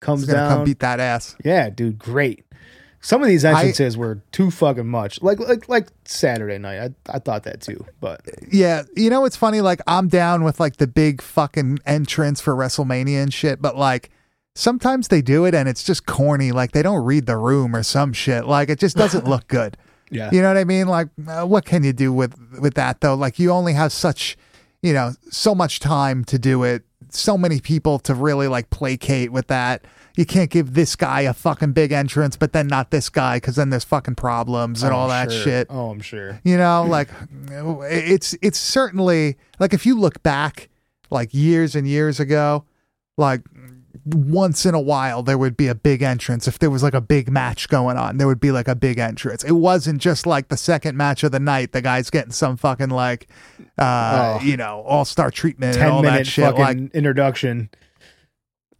Comes 0.00 0.26
down. 0.26 0.48
come 0.50 0.64
beat 0.64 0.80
that 0.80 0.98
ass. 1.00 1.36
yeah, 1.44 1.70
dude, 1.70 1.96
great. 1.98 2.44
Some 3.02 3.20
of 3.20 3.28
these 3.28 3.44
entrances 3.44 3.96
were 3.96 4.20
too 4.30 4.50
fucking 4.50 4.86
much. 4.86 5.20
Like 5.22 5.40
like 5.40 5.68
like 5.68 5.88
Saturday 6.04 6.58
night. 6.58 6.78
I 7.08 7.16
I 7.16 7.18
thought 7.18 7.42
that 7.42 7.60
too. 7.60 7.84
But 8.00 8.22
Yeah, 8.50 8.84
you 8.96 9.10
know 9.10 9.24
it's 9.24 9.36
funny. 9.36 9.60
Like 9.60 9.80
I'm 9.86 10.08
down 10.08 10.44
with 10.44 10.60
like 10.60 10.76
the 10.76 10.86
big 10.86 11.20
fucking 11.20 11.80
entrance 11.84 12.40
for 12.40 12.54
WrestleMania 12.54 13.22
and 13.22 13.34
shit, 13.34 13.60
but 13.60 13.76
like 13.76 14.10
sometimes 14.54 15.08
they 15.08 15.22
do 15.22 15.44
it 15.44 15.54
and 15.54 15.68
it's 15.68 15.82
just 15.82 16.06
corny. 16.06 16.52
Like 16.52 16.72
they 16.72 16.82
don't 16.82 17.04
read 17.04 17.26
the 17.26 17.36
room 17.36 17.74
or 17.74 17.82
some 17.82 18.12
shit. 18.12 18.46
Like 18.46 18.68
it 18.68 18.78
just 18.78 18.96
doesn't 18.96 19.26
look 19.26 19.48
good. 19.48 19.76
yeah. 20.10 20.30
You 20.30 20.42
know 20.42 20.48
what 20.48 20.58
I 20.58 20.64
mean? 20.64 20.86
Like, 20.86 21.08
uh, 21.26 21.44
what 21.44 21.64
can 21.64 21.82
you 21.84 21.92
do 21.92 22.12
with 22.12 22.34
with 22.60 22.74
that 22.74 23.00
though? 23.00 23.14
Like, 23.14 23.38
you 23.38 23.50
only 23.50 23.72
have 23.72 23.92
such, 23.92 24.36
you 24.82 24.92
know, 24.92 25.12
so 25.30 25.54
much 25.54 25.80
time 25.80 26.24
to 26.26 26.38
do 26.38 26.62
it. 26.62 26.84
So 27.08 27.36
many 27.36 27.60
people 27.60 27.98
to 28.00 28.14
really 28.14 28.48
like 28.48 28.70
placate 28.70 29.32
with 29.32 29.48
that. 29.48 29.84
You 30.16 30.26
can't 30.26 30.50
give 30.50 30.74
this 30.74 30.94
guy 30.96 31.22
a 31.22 31.32
fucking 31.32 31.72
big 31.72 31.90
entrance, 31.92 32.36
but 32.36 32.52
then 32.52 32.66
not 32.66 32.90
this 32.90 33.08
guy 33.08 33.36
because 33.36 33.56
then 33.56 33.70
there's 33.70 33.84
fucking 33.84 34.16
problems 34.16 34.82
and 34.82 34.92
Oh, 34.92 34.96
all 34.96 35.08
that 35.08 35.32
sure. 35.32 35.42
shit. 35.42 35.66
Oh, 35.70 35.90
I'm 35.90 36.00
sure. 36.00 36.40
You 36.44 36.56
know, 36.58 36.84
like 36.88 37.08
it's 37.48 38.34
it's 38.42 38.58
certainly 38.58 39.36
like 39.58 39.72
if 39.72 39.86
you 39.86 39.98
look 39.98 40.22
back 40.22 40.68
like 41.10 41.32
years 41.32 41.74
and 41.74 41.86
years 41.88 42.20
ago, 42.20 42.64
like 43.16 43.42
once 44.04 44.66
in 44.66 44.74
a 44.74 44.80
while 44.80 45.22
there 45.22 45.38
would 45.38 45.56
be 45.56 45.68
a 45.68 45.74
big 45.76 46.02
entrance 46.02 46.48
if 46.48 46.58
there 46.58 46.70
was 46.70 46.82
like 46.82 46.94
a 46.94 47.00
big 47.00 47.30
match 47.30 47.68
going 47.68 47.96
on 47.96 48.16
there 48.16 48.26
would 48.26 48.40
be 48.40 48.50
like 48.50 48.66
a 48.66 48.74
big 48.74 48.98
entrance 48.98 49.44
it 49.44 49.52
wasn't 49.52 50.00
just 50.00 50.26
like 50.26 50.48
the 50.48 50.56
second 50.56 50.96
match 50.96 51.22
of 51.22 51.30
the 51.30 51.38
night 51.38 51.70
the 51.70 51.80
guy's 51.80 52.10
getting 52.10 52.32
some 52.32 52.56
fucking 52.56 52.88
like 52.88 53.28
uh 53.78 54.38
Oh. 54.40 54.44
you 54.44 54.56
know 54.56 54.82
all-star 54.88 55.30
treatment 55.30 55.76
and 55.76 55.82
Ten 55.82 55.90
all 55.92 56.02
that 56.02 56.10
minute 56.12 56.26
shit 56.26 56.44
fucking 56.44 56.60
like 56.86 56.94
introduction. 56.94 57.70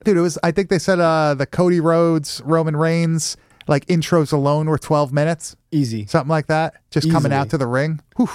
Dude 0.04 0.16
it 0.16 0.21
was 0.21 0.38
i 0.42 0.50
think 0.50 0.68
they 0.68 0.78
said 0.78 1.00
uh 1.00 1.35
the 1.35 1.47
cody 1.47 1.80
rhodes 1.80 2.40
roman 2.44 2.76
reigns 2.76 3.37
like 3.68 3.87
intros 3.87 4.32
alone 4.32 4.66
were 4.68 4.78
12 4.78 5.12
minutes 5.12 5.56
Easy. 5.71 6.06
something 6.06 6.28
like 6.30 6.47
that 6.49 6.75
just 6.90 7.11
coming 7.11 7.32
Easily. 7.32 7.40
out 7.40 7.50
to 7.50 7.59
the 7.59 7.66
ring 7.66 8.00
whew, 8.16 8.28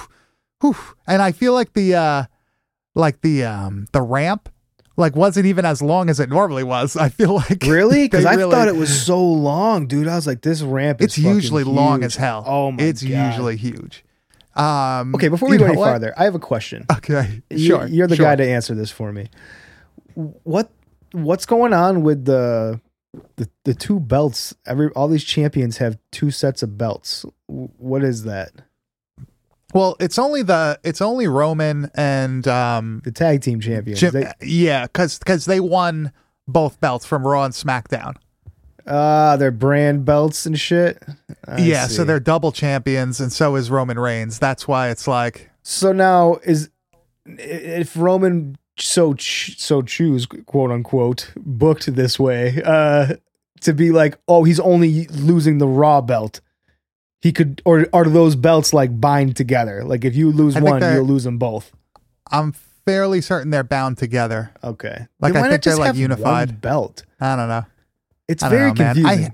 whew. 0.62 0.76
and 1.08 1.22
i 1.22 1.32
feel 1.32 1.54
like 1.54 1.74
the 1.74 1.96
uh 1.96 2.24
like 2.96 3.22
the 3.22 3.44
um 3.44 3.88
the 3.92 4.02
ramp 4.02 4.50
like 4.96 5.16
wasn't 5.16 5.46
even 5.46 5.64
as 5.66 5.82
long 5.82 6.10
as 6.10 6.20
it 6.20 6.30
normally 6.30 6.64
was 6.64 6.96
i 6.98 7.10
feel 7.10 7.36
like 7.36 7.62
Really? 7.64 8.06
Because 8.06 8.24
they 8.24 8.30
I 8.32 8.34
really- 8.36 8.52
thought 8.52 8.68
it 8.68 8.76
was 8.76 9.06
so 9.06 9.24
long, 9.24 9.86
dude. 9.88 10.08
I 10.08 10.16
was 10.16 10.26
like, 10.26 10.42
this 10.42 10.62
ramp 10.64 11.02
is 11.02 11.06
it's 11.06 11.18
usually 11.20 11.64
long 11.64 12.00
huge. 12.00 12.06
as 12.06 12.16
hell 12.16 12.44
Oh 12.48 12.72
my 12.72 12.82
it's 12.82 13.04
God. 13.04 13.10
usually 13.30 13.58
huge 13.58 14.04
um 14.56 15.14
Okay, 15.14 15.28
before 15.28 15.50
we 15.50 15.56
you 15.56 15.60
go 15.60 15.66
know 15.66 15.72
any 15.74 15.80
what? 15.80 15.86
farther, 15.90 16.14
I 16.18 16.24
have 16.24 16.34
a 16.34 16.40
question. 16.40 16.86
okay 16.92 17.44
You- 17.52 17.60
sure 17.68 17.86
You're 17.86 18.08
the 18.08 18.16
sure. 18.16 18.26
guy 18.26 18.36
to 18.38 18.48
answer 18.50 18.74
this 18.74 18.90
for 18.90 19.14
me. 19.14 19.30
What 20.16 20.72
what's 21.12 21.46
going 21.46 21.74
on 21.74 22.04
with 22.04 22.26
the 22.26 22.80
the, 23.38 23.50
the 23.64 23.74
two 23.74 24.00
belts? 24.00 24.54
Every 24.66 24.90
all 24.90 25.08
these 25.08 25.24
champions 25.24 25.78
have 25.78 25.98
two 26.12 26.32
sets 26.32 26.62
of 26.64 26.78
belts. 26.78 27.26
What 27.48 28.04
is 28.04 28.24
that? 28.24 28.52
well 29.74 29.98
it's 30.00 30.18
only 30.18 30.42
the 30.42 30.80
it's 30.86 31.02
only 31.02 31.28
roman 31.28 31.92
and 31.94 32.48
um 32.48 33.02
The 33.04 33.12
tag 33.12 33.42
team 33.42 33.60
champions. 33.60 34.00
Jim, 34.00 34.14
They- 34.14 34.32
yeah 34.42 34.86
because 34.86 35.20
because 35.20 35.44
they 35.46 35.60
won 35.60 36.14
both 36.48 36.80
belts 36.80 37.06
from 37.06 37.28
raw 37.28 37.44
and 37.44 37.54
smackdown 37.54 38.16
Ah, 38.90 39.36
they're 39.36 39.52
brand 39.52 40.06
belts 40.06 40.46
and 40.46 40.58
shit. 40.58 41.04
I 41.46 41.58
yeah, 41.60 41.88
see. 41.88 41.96
so 41.96 42.04
they're 42.06 42.22
double 42.22 42.54
champions, 42.54 43.20
and 43.20 43.34
so 43.34 43.58
is 43.58 43.70
Roman 43.70 44.00
Reigns. 44.00 44.40
That's 44.40 44.66
why 44.66 44.88
it's 44.92 45.06
like, 45.10 45.50
So 45.62 45.92
now 45.92 46.38
is 46.46 46.70
if 47.26 47.98
Roman 47.98 48.58
so 48.80 49.16
so 49.18 49.82
choose 49.82 50.26
quote 50.26 50.72
unquote 50.72 51.32
booked 51.36 51.94
this 51.96 52.20
way 52.20 52.62
uh 52.64 53.16
to 53.62 53.74
be 53.74 53.92
like 53.92 54.18
oh 54.28 54.44
he's 54.44 54.60
only 54.60 55.08
losing 55.08 55.58
the 55.58 55.68
raw 55.68 56.02
belt 56.02 56.42
he 57.22 57.32
could 57.32 57.62
or 57.66 57.88
are 57.94 58.06
those 58.06 58.36
belts 58.36 58.74
like 58.74 59.02
bind 59.02 59.36
together 59.36 59.84
like 59.84 60.06
if 60.06 60.16
you 60.16 60.32
lose 60.32 60.56
I 60.56 60.62
one 60.62 60.82
you'll 60.82 61.06
lose 61.06 61.24
them 61.24 61.38
both 61.38 61.72
I'm 62.30 62.52
fairly 62.52 63.22
certain 63.22 63.52
they're 63.52 63.64
bound 63.64 63.98
together. 63.98 64.52
okay 64.64 65.08
Like, 65.20 65.36
I 65.36 65.50
think 65.50 65.64
they're, 65.64 65.76
like, 65.76 65.96
unified. 65.96 66.62
belt 66.62 67.04
I 67.20 67.36
don't 67.36 67.50
know. 67.50 67.66
it's 68.28 68.42
don't 68.42 68.52
very 68.52 68.70
know, 68.70 68.76
confusing 68.76 69.34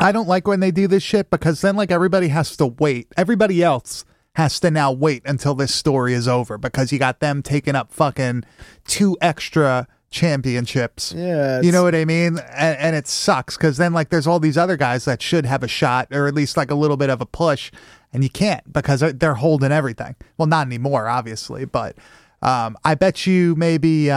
I, 0.00 0.08
I 0.08 0.12
don't 0.12 0.28
like 0.28 0.46
when 0.46 0.60
they 0.60 0.70
do 0.70 0.86
this 0.88 1.02
shit 1.02 1.30
because 1.30 1.60
then 1.60 1.76
like 1.76 1.90
everybody 1.90 2.28
has 2.28 2.56
to 2.58 2.66
wait. 2.66 3.08
Everybody 3.16 3.62
else 3.62 4.04
has 4.36 4.60
to 4.60 4.70
now 4.70 4.92
wait 4.92 5.22
until 5.26 5.54
this 5.54 5.74
story 5.74 6.12
is 6.14 6.26
over 6.28 6.56
because 6.58 6.92
you 6.92 6.98
got 6.98 7.20
them 7.20 7.42
taking 7.42 7.74
up 7.74 7.92
fucking 7.92 8.44
two 8.86 9.16
extra 9.20 9.88
championships. 10.10 11.12
yeah 11.16 11.60
You 11.60 11.72
know 11.72 11.82
what 11.82 11.94
I 11.94 12.04
mean? 12.04 12.38
And, 12.52 12.78
and 12.78 12.96
it 12.96 13.06
sucks 13.06 13.56
because 13.56 13.76
then 13.76 13.92
like 13.92 14.10
there's 14.10 14.26
all 14.26 14.38
these 14.38 14.56
other 14.58 14.76
guys 14.76 15.04
that 15.06 15.20
should 15.22 15.46
have 15.46 15.62
a 15.62 15.68
shot 15.68 16.08
or 16.12 16.26
at 16.26 16.34
least 16.34 16.56
like 16.56 16.70
a 16.70 16.74
little 16.74 16.96
bit 16.96 17.10
of 17.10 17.20
a 17.20 17.26
push, 17.26 17.70
and 18.12 18.22
you 18.22 18.30
can't 18.30 18.72
because 18.72 19.00
they're- 19.00 19.34
holding 19.34 19.72
everything. 19.72 20.14
Well, 20.38 20.46
not 20.46 20.66
anymore, 20.66 21.08
obviously, 21.08 21.64
but 21.64 21.96
um, 22.42 22.76
I 22.84 22.94
bet 22.94 23.26
you 23.26 23.54
maybe 23.56 24.10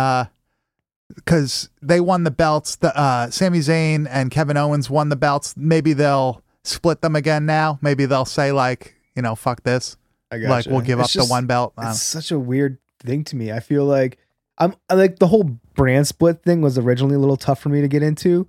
because 1.15 1.69
they 1.81 1.99
won 1.99 2.23
the 2.23 2.31
belts. 2.31 2.75
The 2.75 2.95
uh, 2.97 3.29
Sami 3.29 3.59
Zayn 3.59 4.07
and 4.09 4.31
Kevin 4.31 4.57
Owens 4.57 4.89
won 4.89 5.09
the 5.09 5.15
belts. 5.15 5.55
Maybe 5.57 5.93
they'll 5.93 6.43
split 6.63 7.01
them 7.01 7.15
again 7.15 7.45
now. 7.45 7.79
Maybe 7.81 8.05
they'll 8.05 8.25
say 8.25 8.51
like 8.51 8.95
you 9.15 9.21
know 9.21 9.35
fuck 9.35 9.63
this. 9.63 9.97
I 10.31 10.37
Like 10.37 10.65
we'll 10.67 10.81
give 10.81 10.99
It's 10.99 11.09
up 11.09 11.11
just- 11.13 11.27
the 11.27 11.31
one 11.31 11.45
belt. 11.45 11.73
Don't- 11.75 11.85
it's 11.89 12.15
um, 12.15 12.21
such 12.21 12.31
a 12.31 12.39
weird 12.39 12.77
thing 13.01 13.23
to 13.25 13.35
me. 13.35 13.51
I 13.51 13.59
feel 13.59 13.85
like 13.85 14.17
I'm 14.57 14.75
like 14.91 15.19
the 15.19 15.27
whole 15.27 15.57
brand 15.73 16.07
split 16.07 16.43
thing 16.43 16.61
was 16.61 16.77
originally 16.77 17.15
a 17.15 17.19
little 17.19 17.37
tough 17.37 17.59
for 17.61 17.69
me 17.69 17.81
to 17.81 17.87
get 17.87 18.03
into. 18.03 18.47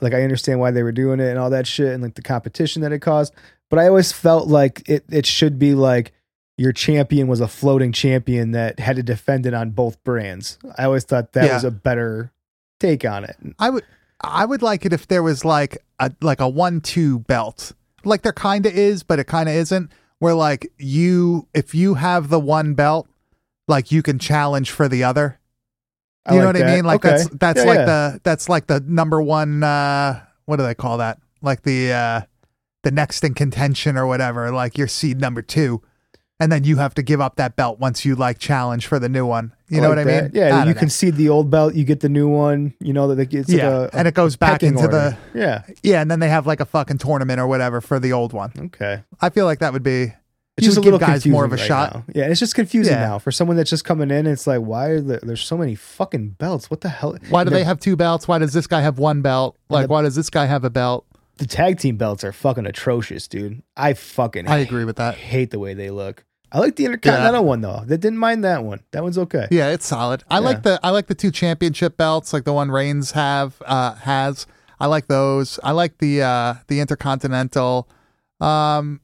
Like 0.00 0.14
I 0.14 0.22
understand 0.22 0.58
why 0.58 0.70
they 0.70 0.82
were 0.82 0.92
doing 0.92 1.20
it 1.20 1.28
and 1.28 1.38
all 1.38 1.50
that 1.50 1.66
shit 1.66 1.92
and 1.92 2.02
like 2.02 2.14
the 2.14 2.22
competition 2.22 2.82
that 2.82 2.92
it 2.92 2.98
caused, 3.00 3.32
but 3.70 3.78
I 3.78 3.86
always 3.88 4.10
felt 4.12 4.48
like 4.48 4.88
it 4.88 5.04
it 5.10 5.26
should 5.26 5.58
be 5.58 5.74
like 5.74 6.12
your 6.58 6.72
champion 6.72 7.28
was 7.28 7.40
a 7.40 7.48
floating 7.48 7.92
champion 7.92 8.52
that 8.52 8.78
had 8.80 8.96
to 8.96 9.02
defend 9.02 9.46
it 9.46 9.54
on 9.54 9.70
both 9.70 10.02
brands. 10.04 10.58
I 10.76 10.84
always 10.84 11.04
thought 11.04 11.32
that 11.32 11.44
Yeah. 11.46 11.54
was 11.54 11.64
a 11.64 11.70
better 11.70 12.30
take 12.80 13.04
on 13.04 13.24
it. 13.24 13.36
I 13.58 13.70
would 13.70 13.84
I 14.20 14.44
would 14.44 14.62
like 14.62 14.84
it 14.84 14.92
if 14.92 15.06
there 15.08 15.22
was 15.22 15.44
like 15.44 15.78
a 16.00 16.10
like 16.20 16.40
a 16.40 16.48
one 16.48 16.80
two 16.80 17.20
belt. 17.20 17.72
Like 18.04 18.22
there 18.22 18.32
kinda 18.32 18.72
is, 18.72 19.02
but 19.02 19.18
it 19.20 19.28
kinda 19.28 19.52
isn't. 19.52 19.90
Where 20.22 20.34
like 20.34 20.70
you 20.78 21.48
if 21.52 21.74
you 21.74 21.94
have 21.94 22.28
the 22.28 22.38
one 22.38 22.74
belt, 22.74 23.08
like 23.66 23.90
you 23.90 24.02
can 24.02 24.20
challenge 24.20 24.70
for 24.70 24.86
the 24.88 25.02
other. 25.02 25.40
I 26.24 26.34
You 26.34 26.38
know 26.38 26.46
like 26.46 26.54
what 26.54 26.62
I 26.62 26.74
mean? 26.76 26.84
Like 26.84 27.04
Okay. 27.04 27.16
that's 27.16 27.28
that's 27.30 27.58
Yeah, 27.58 27.64
like 27.66 27.78
yeah. 27.78 27.84
the 27.86 28.20
that's 28.22 28.48
like 28.48 28.68
the 28.68 28.78
number 28.86 29.20
one 29.20 29.64
uh 29.64 30.20
what 30.44 30.58
do 30.58 30.62
they 30.62 30.74
call 30.76 30.98
that? 30.98 31.18
Like 31.40 31.62
the 31.62 31.92
uh 31.92 32.20
the 32.84 32.92
next 32.92 33.24
in 33.24 33.34
contention 33.34 33.96
or 33.96 34.06
whatever, 34.06 34.52
like 34.52 34.78
your 34.78 34.86
seed 34.86 35.20
number 35.20 35.42
two. 35.42 35.82
And 36.42 36.50
then 36.50 36.64
you 36.64 36.76
have 36.78 36.92
to 36.94 37.02
give 37.02 37.20
up 37.20 37.36
that 37.36 37.54
belt 37.54 37.78
once 37.78 38.04
you 38.04 38.16
like 38.16 38.38
challenge 38.40 38.86
for 38.88 38.98
the 38.98 39.08
new 39.08 39.24
one. 39.24 39.52
You 39.68 39.80
know 39.80 39.90
like 39.90 40.04
what 40.06 40.08
I 40.12 40.20
mean? 40.22 40.30
Yeah, 40.34 40.56
I 40.56 40.64
you 40.64 40.74
know. 40.74 40.78
concede 40.78 41.14
the 41.16 41.28
old 41.28 41.50
belt, 41.50 41.74
you 41.74 41.84
get 41.84 42.00
the 42.00 42.08
new 42.08 42.28
one. 42.28 42.74
You 42.80 42.92
know 42.92 43.06
that 43.08 43.16
like, 43.18 43.32
it's 43.32 43.48
like 43.48 43.58
Yeah, 43.58 43.68
a, 43.68 43.80
a 43.84 43.90
and 43.92 44.08
it 44.08 44.14
goes 44.14 44.34
back 44.36 44.62
into 44.64 44.80
order. 44.80 45.16
yeah. 45.34 45.62
Yeah, 45.84 46.00
and 46.02 46.10
then 46.10 46.18
they 46.18 46.28
have 46.28 46.46
like 46.46 46.58
a 46.60 46.64
fucking 46.64 46.98
tournament 46.98 47.38
or 47.38 47.46
whatever 47.46 47.80
for 47.80 48.00
the 48.00 48.12
old 48.12 48.32
one. 48.32 48.52
Okay. 48.58 49.04
I 49.20 49.30
feel 49.30 49.44
like 49.44 49.60
that 49.60 49.72
would 49.72 49.84
be 49.84 50.12
It's 50.56 50.66
just 50.66 50.78
a 50.78 50.80
give 50.80 50.92
little 50.92 50.98
guys 51.06 51.24
more 51.26 51.44
of 51.44 51.52
a 51.52 51.56
right 51.56 51.64
shot. 51.64 51.94
now. 51.94 52.04
Yeah, 52.12 52.24
it's 52.28 52.40
just 52.40 52.56
confusing 52.56 52.94
Yeah. 52.94 53.06
now 53.06 53.18
for 53.20 53.30
someone 53.30 53.56
that's 53.56 53.70
just 53.70 53.84
coming 53.84 54.10
in. 54.10 54.26
It's 54.26 54.46
like, 54.48 54.60
why 54.60 54.88
are 54.88 55.00
there, 55.00 55.20
there's 55.22 55.42
so 55.44 55.56
many 55.56 55.76
fucking 55.76 56.30
belts? 56.30 56.70
What 56.70 56.80
the 56.80 56.88
hell? 56.88 57.16
Why 57.30 57.44
do 57.44 57.50
they 57.50 57.62
have 57.64 57.78
two 57.78 57.94
belts? 57.94 58.26
Why 58.26 58.38
does 58.38 58.52
this 58.52 58.66
guy 58.66 58.80
have 58.80 58.98
one 58.98 59.22
belt? 59.22 59.56
Like, 59.68 59.86
the- 59.86 59.92
why 59.92 60.02
does 60.02 60.16
this 60.16 60.28
guy 60.28 60.46
have 60.46 60.64
a 60.64 60.70
belt? 60.70 61.06
the 61.38 61.46
tag 61.46 61.78
team 61.78 61.96
belts 61.96 62.22
are 62.24 62.30
fucking 62.32 62.66
atrocious, 62.66 63.26
dude. 63.26 63.62
I 63.76 63.94
fucking 63.94 64.46
I 64.48 64.58
agree 64.58 64.84
with 64.84 64.96
that. 64.96 65.14
hate 65.14 65.50
the 65.50 65.58
way 65.58 65.72
they 65.74 65.90
look. 65.90 66.24
I 66.54 66.58
like 66.58 66.76
the 66.76 66.84
Intercontinental 66.84 67.44
one 67.44 67.62
though. 67.62 67.82
They 67.86 67.96
didn't 67.96 68.18
mind 68.18 68.44
that 68.44 68.62
one. 68.62 68.80
That 68.90 69.02
one's 69.02 69.16
okay. 69.18 69.48
Yeah, 69.50 69.70
it's 69.70 69.86
solid. 69.86 70.22
I 70.28 70.34
Yeah. 70.36 70.40
like 70.40 70.62
the 70.62 70.78
I 70.82 70.90
like 70.90 71.06
the 71.06 71.14
two 71.14 71.30
championship 71.30 71.96
belts, 71.96 72.32
like 72.34 72.44
the 72.44 72.52
one 72.52 72.70
Reigns 72.70 73.12
have 73.12 73.60
uh 73.64 73.94
has. 73.94 74.46
I 74.78 74.86
like 74.86 75.06
those. 75.06 75.58
I 75.64 75.70
like 75.72 75.96
the 75.98 76.22
uh 76.22 76.54
the 76.68 76.80
Intercontinental. 76.80 77.88
Um 78.40 79.00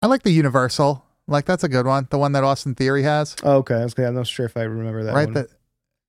I 0.00 0.06
like 0.06 0.22
the 0.22 0.30
Universal. 0.30 1.04
Like 1.26 1.44
that's 1.44 1.64
a 1.64 1.68
good 1.68 1.86
one. 1.86 2.06
The 2.10 2.18
one 2.18 2.32
that 2.32 2.44
Austin 2.44 2.74
Theory 2.76 3.02
has. 3.02 3.34
Oh, 3.42 3.56
okay. 3.58 3.74
I 3.74 3.84
was 3.84 3.94
I'm 3.98 4.14
not 4.14 4.26
sure 4.28 4.46
if 4.46 4.56
I 4.56 4.62
remember 4.62 5.02
that 5.04 5.14
right? 5.14 5.24
one. 5.26 5.34
That 5.34 5.46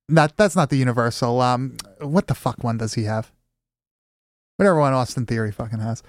not 0.08 0.36
that's 0.36 0.54
not 0.54 0.70
the 0.70 0.76
Universal. 0.76 1.40
Um 1.40 1.76
what 2.00 2.28
the 2.28 2.34
fuck 2.34 2.62
one 2.62 2.78
does 2.78 2.94
he 2.94 3.02
have? 3.04 3.32
Whatever 4.58 4.78
one 4.78 4.92
Austin 4.92 5.26
Theory 5.26 5.50
fucking 5.50 5.80
has. 5.80 6.02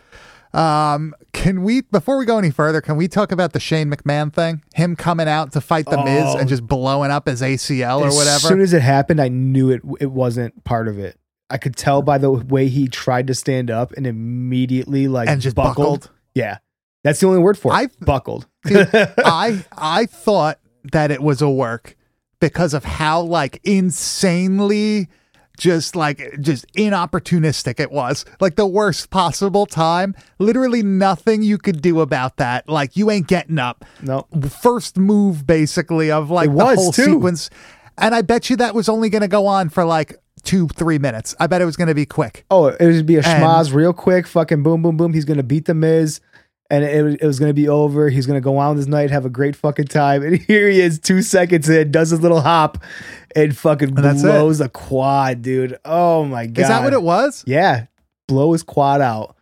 Um, 0.54 1.16
can 1.32 1.64
we 1.64 1.82
before 1.82 2.18
we 2.18 2.26
go 2.26 2.38
any 2.38 2.52
further, 2.52 2.80
can 2.80 2.96
we 2.96 3.08
talk 3.08 3.32
about 3.32 3.54
the 3.54 3.60
Shane 3.60 3.90
McMahon 3.90 4.32
thing? 4.32 4.62
Him 4.76 4.96
coming 4.96 5.28
out 5.28 5.52
to 5.54 5.62
fight 5.62 5.86
the 5.86 6.04
Miz 6.04 6.24
Oh. 6.28 6.38
and 6.38 6.48
just 6.48 6.68
blowing 6.68 7.10
up 7.12 7.28
his 7.28 7.42
ACL 7.42 8.02
or 8.02 8.10
whatever. 8.16 8.30
as 8.36 8.42
soon 8.44 8.62
as 8.62 8.74
it 8.74 8.82
happened, 8.84 9.20
I 9.20 9.30
knew 9.30 9.72
it. 9.72 9.82
It 10.00 10.12
wasn't 10.12 10.64
part 10.64 10.88
of 10.88 11.00
it. 11.00 11.18
I 11.50 11.58
could 11.58 11.76
tell 11.76 12.02
by 12.02 12.18
the 12.20 12.32
way 12.32 12.68
he 12.68 12.88
tried 12.88 13.28
to 13.28 13.34
stand 13.36 13.72
up 13.72 13.92
and 13.94 14.06
immediately 14.08 15.08
like 15.08 15.28
and 15.28 15.42
just 15.42 15.56
buckled. 15.56 16.02
buckled. 16.02 16.10
Yeah, 16.36 16.58
that's 17.04 17.20
the 17.20 17.28
only 17.28 17.40
word 17.40 17.58
for 17.58 17.72
it. 17.72 17.76
I- 17.76 18.06
buckled. 18.06 18.48
Dude, 18.66 18.90
I 18.94 19.66
I 19.76 20.06
thought 20.06 20.60
that 20.92 21.10
it 21.12 21.22
was 21.24 21.42
a 21.42 21.50
work 21.50 21.96
because 22.40 22.74
of 22.74 22.84
how 22.86 23.22
like 23.22 23.60
insanely 23.64 25.08
just 25.58 25.96
like 25.96 26.38
just 26.42 26.66
inopportunistic 26.74 27.80
it 27.80 27.92
was. 27.92 28.26
Like 28.40 28.56
the 28.56 28.66
worst 28.68 29.10
possible 29.10 29.66
time. 29.66 30.16
Literally 30.40 30.84
nothing 30.84 31.44
you 31.44 31.58
could 31.58 31.82
do 31.82 32.02
about 32.02 32.38
that. 32.38 32.68
Like 32.68 32.96
you 32.98 33.12
ain't 33.12 33.28
getting 33.28 33.60
up. 33.60 33.86
no, 34.02 34.28
First 34.50 34.98
move 34.98 35.46
basically 35.46 36.12
of 36.12 36.30
like 36.30 36.50
It 36.50 36.58
the 36.58 36.76
whole 36.76 36.92
too. 36.92 37.04
sequence. 37.04 37.50
And 37.98 38.16
I 38.16 38.22
bet 38.24 38.50
you 38.50 38.56
that 38.58 38.74
was 38.74 38.90
only 38.90 39.10
going 39.10 39.22
to 39.22 39.28
go 39.28 39.46
on 39.46 39.70
for 39.70 39.86
like 39.86 40.16
2 40.44 40.68
3 40.70 40.98
minutes. 40.98 41.36
I 41.40 41.46
bet 41.48 41.62
it 41.62 41.66
was 41.66 41.78
going 41.78 41.88
to 41.90 41.96
be 41.96 42.06
quick. 42.08 42.44
Oh, 42.50 42.66
it 42.68 42.82
would 42.86 43.06
be 43.06 43.18
a 43.18 43.22
schmaz 43.22 43.74
real 43.74 43.94
quick. 43.94 44.26
Fucking 44.28 44.64
boom, 44.64 44.82
boom, 44.82 44.98
boom. 44.98 45.14
He's 45.14 45.26
gonna 45.26 45.44
beat 45.44 45.66
the 45.66 45.74
Miz, 45.74 46.20
and 46.74 46.84
it, 46.84 47.04
was- 47.04 47.16
it 47.16 47.26
was 47.26 47.40
gonna 47.40 47.54
be 47.54 47.68
over. 47.70 48.10
He's 48.10 48.26
gonna 48.26 48.42
go 48.42 48.58
on 48.58 48.76
this 48.78 48.88
night, 48.88 49.12
have 49.12 49.26
a 49.26 49.30
great 49.30 49.56
fucking 49.56 49.86
time, 49.88 50.24
and 50.24 50.38
here 50.48 50.70
he 50.70 50.80
is, 50.82 51.00
two 51.00 51.22
seconds 51.22 51.70
in, 51.70 51.92
does 51.92 52.10
his 52.10 52.22
little 52.22 52.42
hop, 52.42 52.84
and 53.36 53.56
fucking 53.56 53.90
And 53.90 53.98
that's 53.98 54.22
it. 54.24 54.28
blows 54.28 54.60
a 54.62 54.70
quad, 54.70 55.42
dude. 55.42 55.78
Oh 55.86 56.26
my 56.26 56.48
god, 56.48 56.62
Is 56.62 56.68
that 56.70 56.84
what 56.84 56.94
it 56.94 57.02
was? 57.04 57.44
Yeah, 57.48 57.86
blow 58.28 58.54
his 58.54 58.64
quad 58.64 59.02
out. 59.02 59.36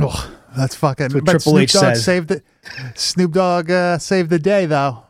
Oh, 0.00 0.34
that's 0.56 0.74
fucking. 0.74 1.12
what 1.12 1.24
but 1.24 1.30
Triple 1.32 1.52
Snoop 1.52 1.62
H 1.62 1.72
Dogg 1.72 1.82
says. 1.82 2.04
saved 2.04 2.28
the 2.28 2.42
Snoop 2.94 3.32
Dogg 3.32 3.70
uh, 3.70 3.98
saved 3.98 4.30
the 4.30 4.38
day 4.38 4.66
though. 4.66 5.02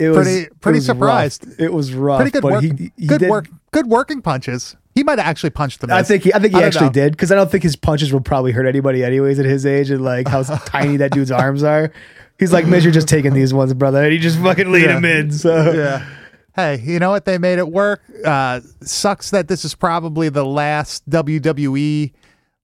It 0.00 0.08
was 0.08 0.26
pretty 0.60 0.78
it 0.78 0.80
was 0.80 0.86
surprised. 0.86 1.46
rough. 1.46 1.60
It 1.60 1.72
was 1.72 1.92
rough. 1.94 2.18
Pretty 2.18 2.30
good 2.30 2.42
but 2.42 2.52
work. 2.52 2.62
He, 2.62 2.92
he 2.96 3.06
good 3.06 3.20
did- 3.20 3.30
work. 3.30 3.48
Good 3.70 3.86
working 3.86 4.22
punches. 4.22 4.76
He 4.94 5.02
might 5.02 5.18
have 5.18 5.26
actually 5.28 5.50
punched 5.50 5.80
the. 5.80 5.92
I 5.92 6.02
think 6.04 6.22
he, 6.24 6.32
I 6.32 6.38
think 6.38 6.54
he 6.54 6.60
I 6.62 6.66
actually 6.66 6.86
know. 6.86 6.92
did 6.92 7.12
because 7.12 7.32
I 7.32 7.34
don't 7.34 7.50
think 7.50 7.62
his 7.64 7.74
punches 7.76 8.12
will 8.12 8.20
probably 8.20 8.52
hurt 8.52 8.66
anybody 8.66 9.02
anyways 9.02 9.38
at 9.40 9.44
his 9.44 9.66
age 9.66 9.90
and 9.90 10.02
like 10.04 10.28
how 10.28 10.42
tiny 10.66 10.96
that 10.98 11.10
dude's 11.10 11.30
arms 11.32 11.62
are. 11.62 11.92
He's 12.38 12.52
like, 12.52 12.66
Miz, 12.66 12.84
you're 12.84 12.92
just 12.92 13.08
taking 13.08 13.32
these 13.34 13.52
ones, 13.54 13.74
brother. 13.74 14.02
And 14.02 14.12
he 14.12 14.18
just 14.18 14.38
fucking 14.40 14.70
laid 14.70 14.84
Yeah. 14.84 14.96
him 14.98 15.04
in. 15.04 15.30
So 15.32 15.72
yeah. 15.72 16.06
Hey, 16.54 16.80
you 16.84 17.00
know 17.00 17.10
what? 17.10 17.24
They 17.24 17.38
made 17.38 17.58
it 17.58 17.68
work. 17.68 18.02
Uh, 18.24 18.60
sucks 18.82 19.30
that 19.30 19.48
this 19.48 19.64
is 19.64 19.74
probably 19.74 20.28
the 20.28 20.44
last 20.44 21.08
WWE 21.10 22.12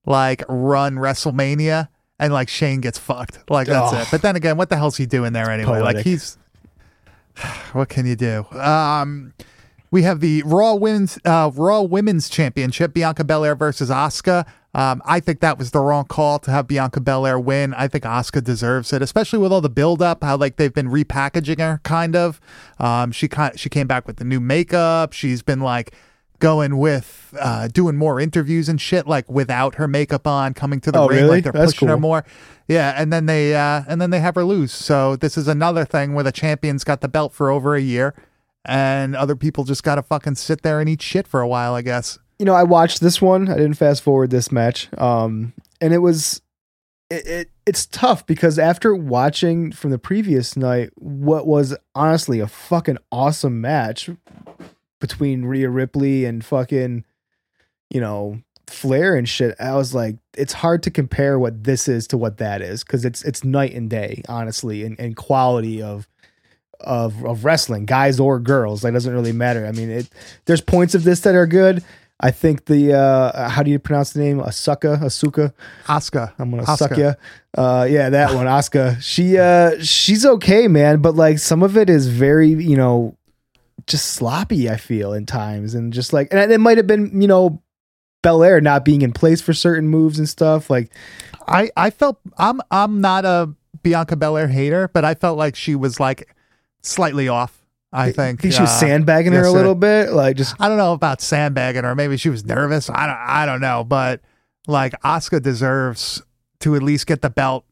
like 0.07 0.45
run 0.49 0.95
WrestleMania, 0.97 1.89
and 2.21 2.33
like 2.33 2.49
Shane 2.49 2.81
gets 2.81 2.99
fucked. 2.99 3.51
Like 3.51 3.67
that's 3.67 3.93
Oh. 3.93 3.99
it. 4.03 4.09
But 4.13 4.23
then 4.23 4.37
again, 4.37 4.57
what 4.57 4.69
the 4.71 4.77
hell's 4.77 4.97
he 4.97 5.07
doing 5.07 5.33
there 5.33 5.51
anyway? 5.51 5.81
Like 5.81 5.99
he's. 5.99 6.37
What 7.73 7.89
can 7.89 8.07
you 8.07 8.17
do? 8.17 8.45
Um, 8.53 9.33
we 9.91 10.03
have 10.03 10.21
the 10.21 10.43
Raw 10.45 10.75
Women's 10.75 11.19
uh, 11.25 11.51
Raw 11.55 11.83
Women's 11.83 12.29
Championship: 12.29 12.95
Bianca 12.95 13.25
Belair 13.25 13.55
versus 13.55 13.91
Asuka. 13.91 14.47
Um, 14.73 15.03
I 15.05 15.19
think 15.19 15.41
that 15.41 15.59
was 15.59 15.73
the 15.73 15.81
wrong 15.81 16.05
call 16.05 16.39
to 16.41 16.51
have 16.53 16.69
Bianca 16.69 17.01
Belair 17.01 17.41
win. 17.41 17.75
I 17.75 17.89
think 17.89 18.05
Asuka 18.05 18.43
deserves 18.45 18.93
it, 18.93 19.03
especially 19.03 19.41
with 19.41 19.53
all 19.53 19.61
the 19.61 19.69
build 19.69 20.01
up. 20.01 20.23
How 20.23 20.37
like 20.37 20.57
they've 20.57 20.73
been 20.73 20.89
repackaging 20.89 21.59
her, 21.59 21.81
kind 21.83 22.15
of. 22.15 22.41
Um, 22.79 23.11
she 23.11 23.27
kind 23.27 23.59
she 23.59 23.69
came 23.69 23.87
back 23.89 24.07
with 24.07 24.17
the 24.19 24.25
new 24.25 24.39
makeup. 24.41 25.13
She's 25.13 25.43
been 25.43 25.61
like 25.61 25.93
going 26.39 26.79
with 26.79 27.35
uh, 27.39 27.69
doing 27.69 27.97
more 27.97 28.19
interviews 28.21 28.69
and 28.69 28.81
shit, 28.81 29.07
like 29.07 29.29
without 29.31 29.75
her 29.75 29.87
makeup 29.87 30.27
on, 30.27 30.55
coming 30.55 30.81
to 30.81 30.91
the 30.91 30.99
Oh, 30.99 31.07
ring, 31.09 31.19
really? 31.25 31.29
like 31.37 31.45
they're 31.45 31.53
That's 31.53 31.73
pushing 31.75 31.89
her 31.89 31.99
more. 31.99 32.25
Yeah, 32.67 32.95
and 32.97 33.13
then 33.13 33.27
they 33.27 33.55
uh, 33.57 33.83
and 33.89 34.01
then 34.01 34.11
they 34.11 34.21
have 34.21 34.37
her 34.37 34.45
lose. 34.45 34.73
So 34.73 35.17
this 35.17 35.37
is 35.37 35.49
another 35.49 35.85
thing 35.85 36.15
where 36.15 36.25
the 36.25 36.33
champion's 36.33 36.85
got 36.85 37.01
the 37.01 37.09
belt 37.09 37.33
for 37.33 37.51
over 37.51 37.75
a 37.75 37.81
year, 37.81 38.15
and 38.65 39.17
other 39.17 39.37
people 39.37 39.65
just 39.65 39.83
got 39.83 39.97
to 39.97 40.03
fucking 40.03 40.37
sit 40.37 40.63
there 40.63 40.81
and 40.81 40.89
eat 40.89 41.03
shit 41.03 41.27
for 41.27 41.41
a 41.41 41.49
while. 41.49 41.75
I 41.75 41.83
guess. 41.83 42.19
you 42.39 42.47
know, 42.47 42.55
I 42.55 42.63
watched 42.63 43.01
this 43.01 43.21
one. 43.21 43.49
I 43.49 43.57
didn't 43.57 43.75
fast 43.75 44.03
forward 44.03 44.31
this 44.31 44.51
match. 44.51 44.89
Um, 44.99 45.53
and 45.81 45.93
it 45.93 45.99
was 45.99 46.43
it, 47.11 47.27
it 47.27 47.51
it's 47.67 47.87
tough 47.87 48.27
because 48.27 48.59
after 48.59 48.95
watching 48.95 49.73
from 49.73 49.91
the 49.91 49.99
previous 49.99 50.57
night 50.57 50.91
what 50.97 51.47
was 51.47 51.77
honestly 51.95 52.41
a 52.41 52.47
fucking 52.47 52.99
awesome 53.11 53.61
match 53.61 54.11
between 55.01 55.45
Rhea 55.45 55.71
Ripley 55.71 56.25
and 56.25 56.45
fucking 56.45 57.05
you 57.91 58.01
know 58.01 58.43
Flair 58.71 59.17
and 59.17 59.29
shit, 59.29 59.57
I 59.61 59.75
was 59.75 59.95
like, 59.95 60.17
it's 60.37 60.53
hard 60.53 60.85
to 60.85 60.91
compare 60.91 61.39
what 61.39 61.65
this 61.65 61.89
is 61.89 62.07
to 62.09 62.17
what 62.17 62.39
that 62.39 62.63
is 62.63 62.85
because 62.85 63.05
it's 63.05 63.25
it's 63.25 63.43
night 63.43 63.75
and 63.75 63.91
day, 63.91 64.23
honestly, 64.29 64.85
and, 64.85 64.99
and 65.01 65.17
quality 65.17 65.83
of 65.83 66.09
of 66.81 67.25
of 67.25 67.45
wrestling, 67.45 67.87
guys 67.87 68.21
or 68.21 68.39
girls. 68.41 68.83
That 68.83 68.93
doesn't 68.93 69.13
really 69.13 69.33
matter. 69.33 69.67
I 69.67 69.73
mean, 69.73 69.91
it 69.91 70.09
there's 70.47 70.61
points 70.61 70.95
of 70.95 71.05
this 71.05 71.21
that 71.21 71.35
are 71.35 71.47
good. 71.47 71.85
I 72.23 72.31
think 72.31 72.67
the 72.67 72.93
uh 72.93 73.49
how 73.49 73.63
do 73.63 73.71
you 73.71 73.79
pronounce 73.79 74.13
the 74.13 74.21
name? 74.21 74.41
Asuka, 74.41 75.01
Asuka. 75.01 75.53
Asuka. 75.87 76.33
I'm 76.39 76.51
gonna 76.51 76.65
Asuka. 76.65 76.77
suck 76.77 76.97
you. 76.97 77.15
Uh, 77.57 77.87
yeah, 77.91 78.11
that 78.11 78.35
one, 78.35 78.47
Asuka. 78.47 79.01
She 79.01 79.39
uh, 79.39 79.83
she's 79.83 80.25
okay, 80.27 80.69
man, 80.69 81.01
but 81.01 81.15
like 81.15 81.39
some 81.39 81.63
of 81.63 81.77
it 81.77 81.89
is 81.89 82.07
very, 82.09 82.51
you 82.51 82.77
know, 82.77 83.17
just 83.87 84.13
sloppy. 84.13 84.69
I 84.69 84.77
feel 84.77 85.13
in 85.13 85.27
times, 85.27 85.75
and 85.75 85.93
just 85.93 86.13
like, 86.13 86.29
and 86.31 86.53
it 86.53 86.59
might 86.61 86.77
have 86.77 86.87
been, 86.87 87.21
you 87.21 87.27
know, 87.27 87.63
Belair 88.23 88.61
not 88.61 88.85
being 88.85 89.03
in 89.03 89.13
place 89.13 89.41
for 89.41 89.53
certain 89.55 89.89
moves 89.89 90.19
and 90.19 90.29
stuff. 90.29 90.69
Like, 90.69 90.93
I 91.49 91.71
I 91.77 91.91
felt 91.91 92.21
I'm 92.37 92.61
I'm 92.71 93.01
not 93.01 93.25
a 93.25 93.53
Bianca 93.83 94.15
Belair 94.15 94.47
hater, 94.49 94.89
but 94.89 95.05
I 95.05 95.15
felt 95.15 95.39
like 95.39 95.57
she 95.57 95.75
was 95.75 95.99
like 95.99 96.29
slightly 96.83 97.29
off. 97.29 97.57
I 97.93 98.13
think. 98.13 98.41
think 98.41 98.55
she 98.55 98.61
was 98.61 98.71
uh, 98.71 98.79
sandbagging 98.79 99.33
her 99.33 99.43
a 99.45 99.51
little 99.51 99.75
bit, 99.75 100.13
like 100.13 100.37
just 100.37 100.55
I 100.61 100.69
don't 100.69 100.79
know 100.79 100.93
about 100.93 101.21
sandbagging 101.21 101.83
her. 101.83 101.95
Maybe 101.97 102.17
she 102.17 102.29
was 102.29 102.45
nervous. 102.45 102.89
I 102.89 103.07
don't. 103.07 103.17
I 103.19 103.47
don't 103.47 103.61
know. 103.61 103.83
But 103.83 104.21
like 104.69 104.95
Oscar 105.03 105.41
deserves 105.41 106.23
to 106.61 106.77
at 106.77 106.83
least 106.85 107.07
get 107.09 107.21
the 107.23 107.31
belt 107.31 107.65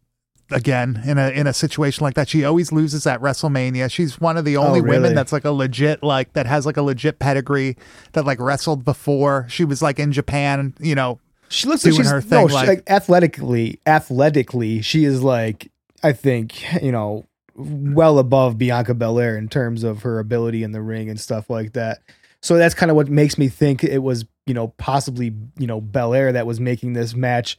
again 0.51 1.03
in 1.07 1.19
a 1.19 1.29
in 1.29 1.47
a 1.47 1.53
situation 1.53 2.03
like 2.03 2.15
that. 2.15 2.29
She 2.29 2.45
always 2.45 2.73
loses 2.73 3.07
at 3.07 3.21
WrestleMania. 3.21 3.93
She's 3.93 4.21
one 4.21 4.37
of 4.37 4.45
the 4.45 4.57
only 4.57 4.81
Oh, 4.81 4.83
really? 4.83 4.97
women 4.99 5.15
that's 5.15 5.31
like 5.33 5.45
a 5.45 5.53
legit 5.53 6.03
like 6.03 6.33
that 6.33 6.47
has 6.47 6.67
like 6.67 6.77
a 6.79 6.83
legit 6.83 7.21
pedigree 7.21 7.77
that 8.15 8.25
like 8.25 8.41
wrestled 8.41 8.85
before. 8.85 9.47
She 9.49 9.65
was 9.65 9.83
like 9.83 10.01
in 10.01 10.11
Japan. 10.11 10.75
You 10.81 10.97
know. 10.97 11.21
she 11.49 11.69
looks 11.69 11.85
like 11.85 11.93
doing 11.95 12.03
she's 12.03 12.11
her 12.11 12.21
no, 12.23 12.27
thing, 12.27 12.49
she- 12.49 12.55
like- 12.55 12.69
like 12.69 12.91
athletically, 12.91 13.79
athletically, 13.87 14.83
she 14.83 15.05
is 15.05 15.23
like 15.23 15.71
I 16.03 16.13
think 16.13 16.83
you 16.83 16.91
know 16.91 17.27
well 17.59 18.19
above 18.19 18.57
Bianca 18.57 18.95
Belair 18.95 19.37
in 19.37 19.49
terms 19.49 19.83
of 19.83 20.03
her 20.03 20.19
ability 20.19 20.63
in 20.63 20.73
the 20.73 20.81
ring 20.81 21.11
and 21.11 21.19
stuff 21.19 21.51
like 21.51 21.73
that. 21.73 21.99
So 22.41 22.57
that's 22.57 22.75
kind 22.75 22.91
of 22.91 22.97
what 22.97 23.09
makes 23.09 23.37
me 23.37 23.49
think 23.49 23.83
it 23.83 23.99
was 23.99 24.25
you 24.47 24.55
know 24.55 24.69
possibly 24.79 25.35
you 25.59 25.67
know 25.67 25.81
Belair 25.81 26.33
that 26.33 26.47
was 26.47 26.61
making 26.61 26.93
this 26.93 27.15
match 27.15 27.59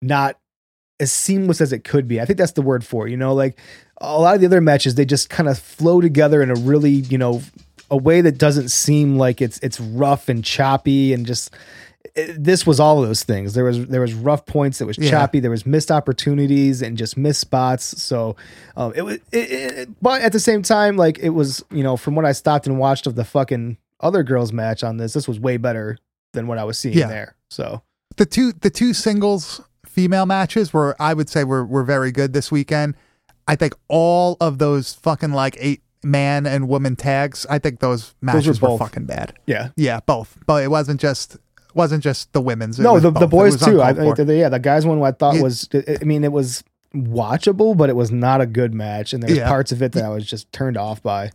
not 0.00 0.38
as 1.00 1.12
seamless 1.12 1.60
as 1.60 1.72
it 1.72 1.84
could 1.84 2.08
be. 2.08 2.20
I 2.20 2.24
think 2.24 2.38
that's 2.38 2.52
the 2.52 2.62
word 2.62 2.84
for 2.84 3.06
it. 3.06 3.10
You 3.10 3.16
know, 3.16 3.34
like 3.34 3.58
a 3.98 4.18
lot 4.18 4.34
of 4.34 4.40
the 4.40 4.46
other 4.46 4.60
matches, 4.60 4.94
they 4.94 5.04
just 5.04 5.28
kind 5.28 5.48
of 5.48 5.58
flow 5.58 6.00
together 6.00 6.42
in 6.42 6.50
a 6.50 6.54
really 6.54 6.90
you 6.90 7.18
know 7.18 7.42
a 7.90 7.96
way 7.96 8.20
that 8.22 8.38
doesn't 8.38 8.70
seem 8.70 9.18
like 9.18 9.42
it's 9.42 9.58
it's 9.58 9.78
rough 9.78 10.28
and 10.28 10.44
choppy 10.44 11.12
and 11.12 11.26
just 11.26 11.54
it- 12.14 12.42
this 12.42 12.66
was 12.66 12.78
all 12.80 13.02
of 13.02 13.08
those 13.08 13.22
things. 13.24 13.54
There 13.54 13.64
was 13.64 13.86
there 13.86 14.00
was 14.00 14.14
rough 14.14 14.46
points. 14.46 14.80
It 14.80 14.86
was 14.86 14.98
Yeah. 14.98 15.10
choppy. 15.10 15.40
There 15.40 15.50
was 15.50 15.66
missed 15.66 15.90
opportunities 15.90 16.80
and 16.82 16.96
just 16.96 17.16
missed 17.16 17.40
spots. 17.40 18.00
So 18.02 18.36
um, 18.76 18.92
it 18.94 19.02
was. 19.02 19.16
It, 19.32 19.50
it, 19.50 19.88
but 20.00 20.22
at 20.22 20.32
the 20.32 20.40
same 20.40 20.62
time, 20.62 20.96
like 20.96 21.18
it 21.18 21.30
was, 21.30 21.64
you 21.70 21.82
know, 21.82 21.96
from 21.96 22.14
what 22.14 22.24
I 22.24 22.32
stopped 22.32 22.66
and 22.66 22.78
watched 22.78 23.06
of 23.06 23.14
the 23.16 23.24
fucking 23.24 23.78
other 24.00 24.22
girls 24.22 24.52
match 24.52 24.84
on 24.84 24.96
this, 24.98 25.12
this 25.14 25.26
was 25.26 25.40
way 25.40 25.56
better 25.56 25.98
than 26.32 26.46
what 26.46 26.58
I 26.58 26.64
was 26.64 26.78
seeing 26.78 26.96
Yeah. 26.98 27.08
there. 27.08 27.34
So 27.50 27.82
the 28.16 28.26
two 28.26 28.52
the 28.52 28.70
two 28.70 28.92
singles 28.94 29.60
female 29.86 30.26
matches 30.26 30.72
were 30.72 30.96
I 31.00 31.14
would 31.14 31.28
say 31.28 31.44
were 31.44 31.64
were 31.64 31.84
very 31.84 32.12
good 32.12 32.32
this 32.32 32.50
weekend. 32.52 32.94
I 33.46 33.56
think 33.56 33.74
all 33.88 34.36
of 34.40 34.58
those 34.58 34.94
fucking 34.94 35.32
like 35.32 35.56
eight 35.60 35.82
man 36.02 36.46
and 36.46 36.68
woman 36.68 36.96
tags, 36.96 37.46
I 37.48 37.58
think 37.58 37.80
those 37.80 38.14
matches 38.20 38.60
were, 38.60 38.68
both. 38.68 38.80
fucking 38.80 39.04
bad. 39.06 39.32
yeah, 39.46 39.68
Yeah, 39.76 40.00
both. 40.04 40.36
But 40.46 40.62
it 40.62 40.68
wasn't 40.70 41.00
just 41.00 41.36
wasn't 41.74 42.02
just 42.02 42.32
the 42.32 42.40
women's. 42.40 42.78
No, 42.78 42.98
the, 43.00 43.10
both. 43.10 43.20
the 43.20 43.26
boys 43.26 43.56
too. 43.62 43.80
I. 43.82 43.90
I- 43.90 44.22
yeah, 44.32 44.48
the 44.48 44.58
guys 44.58 44.86
one 44.86 45.02
I 45.02 45.12
thought 45.12 45.36
Yeah. 45.36 45.42
was. 45.42 45.68
I 45.74 46.04
mean, 46.04 46.24
it 46.24 46.32
was 46.32 46.62
watchable, 46.94 47.76
but 47.76 47.88
it 47.90 47.96
was 47.96 48.10
not 48.10 48.40
a 48.40 48.46
good 48.46 48.72
match, 48.74 49.12
and 49.12 49.22
there's 49.22 49.38
Yeah. 49.38 49.48
parts 49.48 49.72
of 49.72 49.82
it 49.82 49.92
that 49.92 50.04
I 50.04 50.08
was 50.08 50.26
just 50.26 50.50
turned 50.52 50.76
off 50.76 51.02
by. 51.02 51.30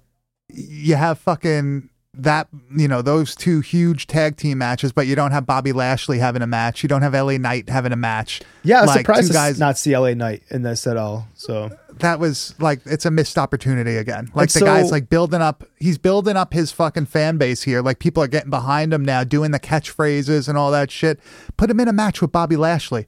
you 0.52 0.96
have 0.96 1.20
fucking 1.20 1.89
that 2.16 2.48
you 2.76 2.88
know 2.88 3.02
those 3.02 3.36
two 3.36 3.62
huge 3.62 4.08
tag 4.08 4.36
team 4.36 4.58
matches, 4.58 4.92
but 4.92 5.06
you 5.08 5.16
don't 5.16 5.32
have 5.32 5.46
Bobby 5.46 5.72
Lashley 5.72 6.18
having 6.20 6.42
a 6.42 6.48
match. 6.48 6.82
You 6.84 6.90
don't 6.90 7.02
have 7.04 7.14
LA 7.14 7.38
Knight 7.38 7.70
having 7.70 7.92
a 7.92 7.96
match. 7.96 8.42
Yeah, 8.64 8.80
I 8.80 8.82
was 8.82 8.88
Like, 8.90 9.00
surprised 9.02 9.32
guys- 9.34 9.60
not 9.60 9.78
see 9.78 9.96
LA 9.96 10.14
Knight 10.16 10.44
in 10.50 10.64
this 10.64 10.88
at 10.88 10.98
all. 10.98 11.28
So 11.36 11.70
that 12.00 12.20
was 12.20 12.56
like 12.60 12.82
it's 12.86 13.06
a 13.06 13.12
missed 13.12 13.38
opportunity 13.38 13.96
again. 13.98 14.32
Like 14.34 14.50
And 14.56 14.62
the 14.62 14.66
guy's 14.66 14.92
like 14.92 15.10
building 15.10 15.42
up 15.42 15.64
he's 15.78 15.98
building 15.98 16.36
up 16.36 16.54
his 16.54 16.72
fucking 16.72 17.06
fan 17.06 17.38
base 17.38 17.62
here. 17.64 17.82
Like 17.82 18.00
people 18.00 18.24
are 18.24 18.28
getting 18.28 18.50
behind 18.50 18.92
him 18.94 19.06
now, 19.06 19.24
doing 19.24 19.52
the 19.52 19.60
catchphrases 19.60 20.50
and 20.50 20.58
all 20.58 20.72
that 20.72 20.90
shit. 20.92 21.20
Put 21.58 21.70
him 21.70 21.80
in 21.80 21.88
a 21.88 21.94
match 21.94 22.22
with 22.22 22.32
Bobby 22.32 22.56
Lashley. 22.58 23.08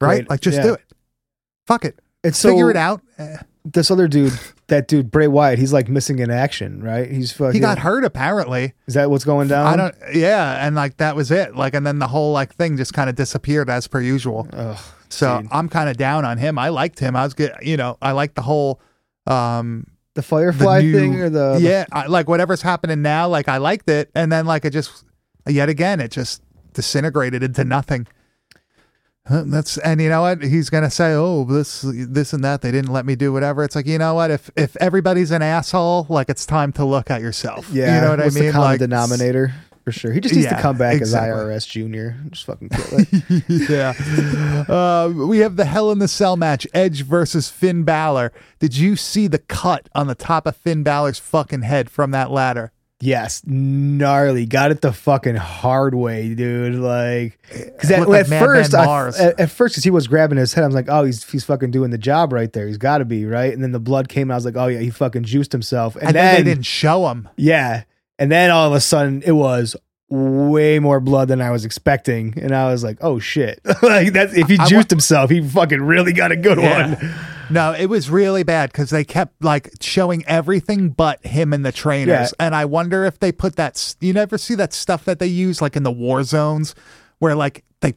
Right? 0.00 0.18
Great. 0.18 0.30
Like 0.30 0.40
just 0.40 0.58
Yeah. 0.58 0.62
do 0.62 0.74
it. 0.74 0.82
Fuck 1.66 1.84
it. 1.84 1.98
it's 2.22 2.38
so 2.38 2.50
Figure 2.50 2.70
it 2.70 2.76
out. 2.76 3.02
Eh. 3.18 3.36
This 3.72 3.90
other 3.90 4.06
dude, 4.08 4.32
that 4.68 4.86
dude 4.88 5.10
Bray 5.10 5.26
Wyatt, 5.28 5.58
he's 5.58 5.72
like 5.72 5.88
missing 5.88 6.18
in 6.20 6.30
action, 6.30 6.82
right? 6.82 7.10
He's 7.10 7.32
fucking. 7.32 7.54
He 7.54 7.60
got 7.60 7.78
hurt 7.78 8.04
apparently. 8.04 8.74
Is 8.86 8.94
that 8.94 9.10
what's 9.10 9.24
going 9.24 9.48
down? 9.48 9.66
I 9.66 9.76
don't 9.76 9.94
yeah, 10.14 10.64
and 10.66 10.76
like 10.76 10.98
that 10.98 11.16
was 11.16 11.30
it. 11.30 11.56
Like 11.56 11.74
and 11.74 11.86
then 11.86 11.98
the 11.98 12.06
whole 12.08 12.32
like 12.32 12.54
thing 12.54 12.76
just 12.76 12.94
kind 12.94 13.10
of 13.10 13.16
disappeared 13.16 13.68
as 13.68 13.86
per 13.88 14.00
usual. 14.00 14.46
Ugh, 14.52 14.78
So 15.08 15.40
dude. 15.42 15.48
I'm 15.52 15.68
kind 15.68 15.88
of 15.88 15.96
down 15.96 16.24
on 16.24 16.38
him. 16.38 16.58
I 16.58 16.68
liked 16.68 16.98
him. 17.00 17.16
I 17.16 17.24
was 17.24 17.34
good, 17.34 17.52
you 17.62 17.76
know, 17.76 17.98
I 18.00 18.12
like 18.12 18.34
the 18.34 18.42
whole 18.42 18.80
um 19.26 19.86
the 20.14 20.20
the 20.20 20.22
Firefly 20.22 20.80
new- 20.82 20.92
thing 20.98 21.16
or 21.20 21.28
the 21.28 21.58
yeah 21.60 21.84
I, 21.92 22.06
like 22.06 22.28
whatever's 22.28 22.62
happening 22.62 23.02
now 23.02 23.28
like 23.28 23.48
i 23.48 23.58
liked 23.58 23.90
it 23.90 24.10
and 24.14 24.32
then 24.32 24.46
like 24.46 24.64
it 24.64 24.70
just 24.70 25.04
yet 25.46 25.68
again 25.68 26.00
it 26.00 26.10
just 26.10 26.42
disintegrated 26.72 27.42
into 27.42 27.64
nothing 27.64 28.06
that's 29.30 29.76
and 29.78 30.00
you 30.00 30.08
know 30.08 30.20
what 30.22 30.42
he's 30.42 30.70
gonna 30.70 30.90
say 30.90 31.12
oh 31.12 31.44
this 31.44 31.82
this 31.86 32.32
and 32.32 32.44
that 32.44 32.62
they 32.62 32.70
didn't 32.70 32.92
let 32.92 33.04
me 33.04 33.16
do 33.16 33.32
whatever 33.32 33.64
it's 33.64 33.74
like 33.74 33.86
you 33.86 33.98
know 33.98 34.14
what 34.14 34.30
if 34.30 34.50
if 34.56 34.76
everybody's 34.76 35.30
an 35.30 35.42
asshole 35.42 36.06
like 36.08 36.28
it's 36.28 36.46
time 36.46 36.72
to 36.72 36.84
look 36.84 37.10
at 37.10 37.20
yourself 37.20 37.68
yeah. 37.72 37.96
you 37.96 38.00
know 38.02 38.10
what 38.10 38.20
i 38.20 38.24
mean 38.30 38.46
The 38.46 38.52
common 38.52 38.60
like 38.68 38.78
denominator 38.78 39.52
for 39.84 39.92
sure. 39.92 40.12
He 40.12 40.18
just 40.18 40.34
needs 40.34 40.46
Yeah, 40.46 40.56
to 40.56 40.62
come 40.62 40.76
back 40.76 40.96
exactly. 40.96 41.30
as 41.54 41.62
IRS 41.64 41.68
Junior. 41.68 42.16
Just 42.30 42.44
fucking 42.44 42.70
kill 42.70 42.84
it. 42.98 43.70
yeah. 43.70 44.64
Uh, 44.68 45.12
we 45.28 45.38
have 45.38 45.54
the 45.54 45.64
Hell 45.64 45.92
in 45.92 46.00
the 46.00 46.08
Cell 46.08 46.36
match 46.36 46.66
Edge 46.74 47.02
versus 47.02 47.48
Finn 47.50 47.84
Balor. 47.84 48.32
Did 48.58 48.76
you 48.76 48.96
see 48.96 49.28
the 49.28 49.38
cut 49.38 49.88
on 49.94 50.08
the 50.08 50.16
top 50.16 50.44
of 50.48 50.56
Finn 50.56 50.82
Balor's 50.82 51.20
fucking 51.20 51.62
head 51.62 51.88
from 51.88 52.10
that 52.10 52.32
ladder? 52.32 52.72
Yes, 53.00 53.42
gnarly. 53.46 54.46
Got 54.46 54.70
it 54.70 54.80
the 54.80 54.92
fucking 54.92 55.36
hard 55.36 55.94
way, 55.94 56.34
dude. 56.34 56.74
Like, 56.76 57.38
because 57.50 57.90
at, 57.90 58.08
like 58.08 58.22
at 58.22 58.28
first, 58.28 58.74
I, 58.74 59.08
at, 59.08 59.40
at 59.40 59.50
first, 59.50 59.74
because 59.74 59.84
he 59.84 59.90
was 59.90 60.06
grabbing 60.06 60.38
his 60.38 60.52
head, 60.54 60.64
I 60.64 60.66
was 60.66 60.74
like, 60.74 60.88
oh, 60.88 61.04
he's 61.04 61.28
he's 61.30 61.44
fucking 61.44 61.70
doing 61.70 61.90
the 61.90 61.98
job 61.98 62.32
right 62.32 62.52
there. 62.52 62.66
He's 62.66 62.78
got 62.78 62.98
to 62.98 63.04
be 63.04 63.24
right. 63.26 63.52
And 63.52 63.62
then 63.62 63.72
the 63.72 63.80
blood 63.80 64.08
came, 64.08 64.22
and 64.24 64.32
I 64.32 64.36
was 64.36 64.44
like, 64.44 64.56
oh 64.56 64.66
yeah, 64.66 64.80
he 64.80 64.90
fucking 64.90 65.24
juiced 65.24 65.52
himself. 65.52 65.96
And 65.96 66.08
I 66.08 66.12
then 66.12 66.36
they 66.44 66.50
didn't 66.50 66.66
show 66.66 67.08
him. 67.08 67.28
Yeah. 67.36 67.84
And 68.18 68.32
then 68.32 68.50
all 68.50 68.66
of 68.68 68.72
a 68.72 68.80
sudden 68.80 69.22
it 69.26 69.32
was 69.32 69.76
way 70.08 70.78
more 70.78 71.00
blood 71.00 71.28
than 71.28 71.40
I 71.42 71.50
was 71.50 71.64
expecting. 71.64 72.34
And 72.40 72.54
I 72.54 72.70
was 72.70 72.84
like, 72.84 72.98
oh 73.00 73.18
shit. 73.18 73.60
like 73.82 74.12
that's 74.12 74.34
if 74.34 74.48
he 74.48 74.56
I 74.58 74.66
juiced 74.66 74.88
himself, 74.90 75.30
he 75.30 75.46
fucking 75.46 75.82
really 75.82 76.12
got 76.12 76.32
a 76.32 76.36
good 76.36 76.58
Yeah. 76.58 76.94
one. 76.94 77.14
No, 77.50 77.72
it 77.72 77.86
was 77.86 78.10
really 78.10 78.42
bad 78.42 78.72
because 78.72 78.90
they 78.90 79.04
kept 79.04 79.42
like 79.44 79.70
showing 79.80 80.24
everything 80.26 80.90
but 80.90 81.24
him 81.24 81.52
and 81.52 81.64
the 81.64 81.72
trainers. 81.72 82.34
Yeah. 82.38 82.46
And 82.46 82.54
I 82.54 82.64
wonder 82.64 83.04
if 83.04 83.18
they 83.18 83.32
put 83.32 83.56
that. 83.56 83.94
You 84.00 84.12
never 84.12 84.38
see 84.38 84.54
that 84.56 84.72
stuff 84.72 85.04
that 85.04 85.18
they 85.18 85.26
use 85.26 85.60
like 85.62 85.76
in 85.76 85.82
the 85.82 85.92
war 85.92 86.22
zones 86.24 86.74
where 87.18 87.34
like 87.34 87.64
they 87.80 87.94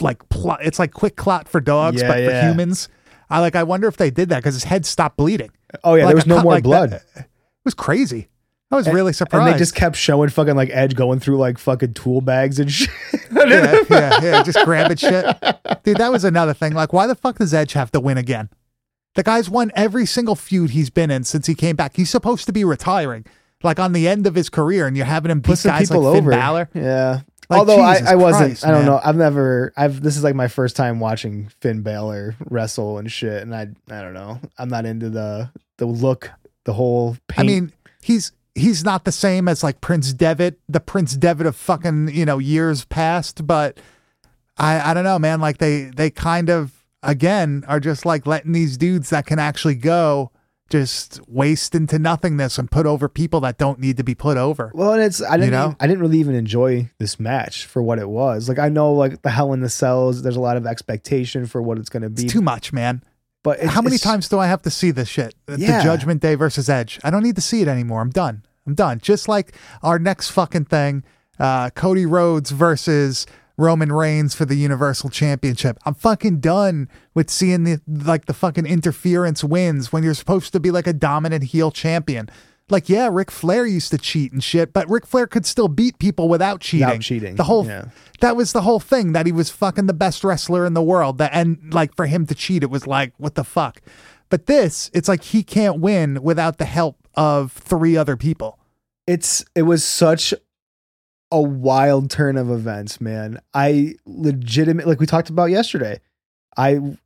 like 0.00 0.28
plot. 0.28 0.60
It's 0.62 0.78
like 0.78 0.92
quick 0.92 1.16
clot 1.16 1.48
for 1.48 1.60
dogs, 1.60 2.02
Yeah, 2.02 2.08
but 2.08 2.24
for 2.24 2.40
humans. 2.48 2.88
I 3.30 3.40
like. 3.40 3.56
I 3.56 3.62
wonder 3.62 3.88
if 3.88 3.96
they 3.96 4.10
did 4.10 4.28
that 4.28 4.38
because 4.38 4.54
his 4.54 4.64
head 4.64 4.84
stopped 4.86 5.16
bleeding. 5.16 5.50
Oh 5.82 5.94
yeah, 5.94 6.04
Like 6.04 6.08
there 6.10 6.16
was 6.16 6.26
no 6.26 6.42
more 6.42 6.52
like 6.52 6.64
blood. 6.64 6.90
that. 6.90 7.02
It 7.16 7.26
was 7.64 7.74
crazy. 7.74 8.28
I 8.70 8.76
was 8.76 8.88
really 8.88 9.12
surprised. 9.12 9.46
And 9.46 9.54
they 9.54 9.58
just 9.58 9.74
kept 9.74 9.94
showing 9.94 10.30
fucking 10.30 10.56
like 10.56 10.68
Edge 10.72 10.96
going 10.96 11.20
through 11.20 11.36
like 11.38 11.58
fucking 11.58 11.94
tool 11.94 12.20
bags 12.20 12.58
and 12.58 12.70
shit. 12.72 12.90
yeah, 13.32 13.82
yeah, 13.88 14.20
yeah, 14.22 14.42
just 14.42 14.58
grabbing 14.64 14.96
shit. 14.96 15.24
Dude, 15.84 15.98
that 15.98 16.10
was 16.10 16.24
another 16.24 16.54
thing. 16.54 16.72
Like, 16.74 16.92
why 16.92 17.06
the 17.06 17.14
fuck 17.14 17.38
does 17.38 17.54
Edge 17.54 17.72
have 17.74 17.92
to 17.92 18.00
win 18.00 18.18
again? 18.18 18.48
The 19.14 19.22
guy's 19.22 19.48
won 19.48 19.70
every 19.74 20.06
single 20.06 20.34
feud 20.34 20.70
he's 20.70 20.90
been 20.90 21.10
in 21.10 21.24
since 21.24 21.46
he 21.46 21.54
came 21.54 21.76
back. 21.76 21.96
He's 21.96 22.10
supposed 22.10 22.46
to 22.46 22.52
be 22.52 22.64
retiring, 22.64 23.24
like 23.62 23.78
on 23.78 23.92
the 23.92 24.08
end 24.08 24.26
of 24.26 24.34
his 24.34 24.48
career, 24.48 24.86
and 24.86 24.96
you're 24.96 25.06
having 25.06 25.30
him 25.30 25.40
beat 25.40 25.50
Put 25.50 25.58
some 25.58 25.70
guys 25.70 25.88
people 25.88 26.02
like 26.02 26.14
Finn 26.14 26.24
over. 26.24 26.30
Balor. 26.30 26.68
Yeah. 26.74 27.20
Like, 27.50 27.58
Although 27.58 27.82
I, 27.82 27.94
Jesus 27.94 28.10
I 28.10 28.14
wasn't, 28.14 28.46
Christ, 28.46 28.66
I 28.66 28.70
don't 28.70 28.78
man. 28.78 28.86
know. 28.86 29.00
I've 29.04 29.16
never, 29.16 29.72
I've, 29.76 30.00
this 30.00 30.16
is 30.16 30.24
like 30.24 30.34
my 30.34 30.48
first 30.48 30.76
time 30.76 30.98
watching 30.98 31.48
Finn 31.60 31.82
Balor 31.82 32.36
wrestle 32.48 32.98
and 32.98 33.12
shit. 33.12 33.42
And 33.42 33.54
I, 33.54 33.68
I 33.90 34.00
don't 34.02 34.14
know. 34.14 34.40
I'm 34.58 34.68
not 34.70 34.86
into 34.86 35.10
the, 35.10 35.50
the 35.76 35.84
look, 35.86 36.30
the 36.64 36.72
whole 36.72 37.16
I 37.36 37.42
mean, 37.42 37.72
he's 38.00 38.32
he's 38.54 38.84
not 38.84 39.04
the 39.04 39.12
same 39.12 39.48
as 39.48 39.62
like 39.62 39.80
Prince 39.80 40.12
Devitt, 40.12 40.58
the 40.68 40.80
Prince 40.80 41.14
Devitt 41.16 41.46
of 41.46 41.56
fucking 41.56 42.08
you 42.08 42.24
know 42.24 42.38
years 42.38 42.84
past. 42.86 43.46
But 43.46 43.78
I 44.56 44.90
I 44.90 44.94
don't 44.94 45.04
know, 45.04 45.18
man. 45.18 45.40
Like 45.40 45.58
they 45.58 45.90
they 45.94 46.10
kind 46.10 46.48
of 46.48 46.72
again 47.04 47.64
are 47.68 47.80
just 47.80 48.04
like 48.04 48.26
letting 48.26 48.52
these 48.52 48.76
dudes 48.76 49.10
that 49.10 49.26
can 49.26 49.38
actually 49.38 49.74
go 49.76 50.30
just 50.70 51.20
waste 51.28 51.74
into 51.74 51.98
nothingness 51.98 52.58
and 52.58 52.70
put 52.70 52.86
over 52.86 53.08
people 53.08 53.38
that 53.40 53.58
don't 53.58 53.78
need 53.78 53.96
to 53.98 54.02
be 54.02 54.14
put 54.14 54.36
over. 54.36 54.72
Well, 54.74 54.94
and 54.94 55.02
it's 55.02 55.22
I 55.22 55.36
didn't 55.36 55.52
know? 55.52 55.76
I 55.78 55.86
didn't 55.86 56.00
really 56.00 56.18
even 56.18 56.34
enjoy 56.34 56.90
this 56.98 57.20
match 57.20 57.66
for 57.66 57.82
what 57.82 57.98
it 57.98 58.08
was. 58.08 58.48
Like 58.48 58.58
I 58.58 58.70
know 58.70 58.92
like 58.94 59.22
the 59.22 59.30
Hell 59.30 59.52
in 59.52 59.60
the 59.60 59.68
Cells, 59.68 60.22
there's 60.22 60.36
a 60.36 60.40
lot 60.40 60.56
of 60.56 60.66
expectation 60.66 61.46
for 61.46 61.60
what 61.60 61.78
it's 61.78 61.90
going 61.90 62.02
to 62.02 62.08
be. 62.10 62.24
It's 62.24 62.32
too 62.32 62.40
much, 62.40 62.72
man. 62.72 63.02
but 63.42 63.58
it's, 63.60 63.72
How 63.72 63.82
many 63.82 63.98
times 63.98 64.28
do 64.28 64.38
I 64.38 64.46
have 64.46 64.62
to 64.62 64.70
see 64.70 64.90
this 64.90 65.08
shit? 65.08 65.34
Yeah. 65.48 65.78
The 65.78 65.84
Judgment 65.84 66.22
Day 66.22 66.34
versus 66.34 66.68
Edge. 66.70 66.98
I 67.04 67.10
don't 67.10 67.22
need 67.22 67.36
to 67.36 67.42
see 67.42 67.60
it 67.60 67.68
anymore. 67.68 68.00
I'm 68.00 68.10
done. 68.10 68.42
I'm 68.66 68.74
done. 68.74 68.98
Just 69.00 69.28
like 69.28 69.54
our 69.82 69.98
next 69.98 70.30
fucking 70.30 70.64
thing, 70.64 71.04
uh, 71.38 71.68
Cody 71.70 72.06
Rhodes 72.06 72.50
versus 72.50 73.26
Roman 73.56 73.92
Reigns 73.92 74.34
for 74.34 74.44
the 74.44 74.56
Universal 74.56 75.10
Championship. 75.10 75.78
I'm 75.86 75.94
fucking 75.94 76.40
done 76.40 76.88
with 77.14 77.30
seeing 77.30 77.64
the 77.64 77.80
like 77.86 78.26
the 78.26 78.34
fucking 78.34 78.66
interference 78.66 79.44
wins 79.44 79.92
when 79.92 80.02
you're 80.02 80.14
supposed 80.14 80.52
to 80.52 80.60
be 80.60 80.70
like 80.70 80.86
a 80.86 80.92
dominant 80.92 81.44
heel 81.44 81.70
champion. 81.70 82.28
Like, 82.70 82.88
yeah, 82.88 83.10
Ric 83.12 83.30
Flair 83.30 83.66
used 83.66 83.90
to 83.90 83.98
cheat 83.98 84.32
and 84.32 84.42
shit, 84.42 84.72
but 84.72 84.88
Ric 84.88 85.06
Flair 85.06 85.26
could 85.26 85.44
still 85.44 85.68
beat 85.68 85.98
people 85.98 86.30
without 86.30 86.62
cheating. 86.62 86.86
Without 86.86 87.02
cheating, 87.02 87.36
The 87.36 87.44
whole 87.44 87.66
yeah. 87.66 87.90
that 88.20 88.36
was 88.36 88.52
the 88.52 88.62
whole 88.62 88.80
thing 88.80 89.12
that 89.12 89.26
he 89.26 89.32
was 89.32 89.50
fucking 89.50 89.86
the 89.86 89.92
best 89.92 90.24
wrestler 90.24 90.64
in 90.64 90.72
the 90.72 90.82
world. 90.82 91.18
That 91.18 91.30
and 91.34 91.72
like 91.74 91.94
for 91.94 92.06
him 92.06 92.26
to 92.26 92.34
cheat, 92.34 92.62
it 92.62 92.70
was 92.70 92.86
like 92.86 93.12
what 93.18 93.34
the 93.34 93.44
fuck. 93.44 93.82
But 94.30 94.46
this, 94.46 94.90
it's 94.94 95.08
like 95.08 95.22
he 95.22 95.42
can't 95.42 95.78
win 95.78 96.22
without 96.22 96.56
the 96.56 96.64
help 96.64 96.96
of 97.14 97.52
three 97.52 97.96
other 97.96 98.16
people. 98.16 98.58
it's 99.06 99.44
it 99.54 99.62
was 99.62 99.84
such 99.84 100.32
a 101.34 101.40
wild 101.40 102.10
turn 102.10 102.36
of 102.36 102.48
events, 102.48 103.00
man. 103.00 103.40
I 103.52 103.96
legitimate 104.06 104.86
like 104.86 105.00
we 105.00 105.06
talked 105.06 105.30
about 105.30 105.46
yesterday. 105.46 106.00
I 106.56 106.96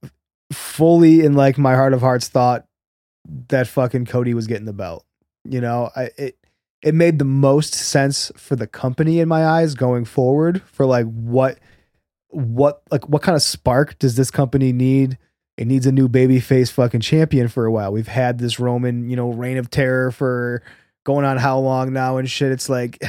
fully 0.52 1.24
in 1.24 1.32
like 1.32 1.56
my 1.56 1.74
heart 1.74 1.94
of 1.94 2.02
hearts 2.02 2.28
thought 2.28 2.66
that 3.48 3.68
fucking 3.68 4.04
Cody 4.04 4.34
was 4.34 4.46
getting 4.46 4.66
the 4.66 4.74
belt. 4.74 5.06
You 5.44 5.62
know, 5.62 5.88
I 5.96 6.10
it 6.18 6.36
it 6.82 6.94
made 6.94 7.18
the 7.18 7.24
most 7.24 7.72
sense 7.72 8.30
for 8.36 8.54
the 8.54 8.66
company 8.66 9.18
in 9.18 9.28
my 9.28 9.46
eyes 9.46 9.74
going 9.74 10.04
forward 10.04 10.60
for 10.66 10.84
like 10.84 11.06
what 11.06 11.58
what 12.28 12.82
like 12.90 13.08
what 13.08 13.22
kind 13.22 13.34
of 13.34 13.40
spark 13.40 13.98
does 13.98 14.16
this 14.16 14.30
company 14.30 14.74
need? 14.74 15.16
It 15.56 15.66
needs 15.66 15.86
a 15.86 15.92
new 15.92 16.06
baby 16.06 16.38
face 16.38 16.70
fucking 16.70 17.00
champion 17.00 17.48
for 17.48 17.64
a 17.64 17.72
while. 17.72 17.92
We've 17.92 18.06
had 18.06 18.40
this 18.40 18.60
Roman, 18.60 19.08
you 19.08 19.16
know, 19.16 19.30
reign 19.30 19.56
of 19.56 19.70
terror 19.70 20.10
for 20.10 20.62
going 21.04 21.24
on 21.24 21.38
how 21.38 21.58
long 21.58 21.94
now 21.94 22.18
and 22.18 22.28
shit. 22.28 22.52
It's 22.52 22.68
like 22.68 23.02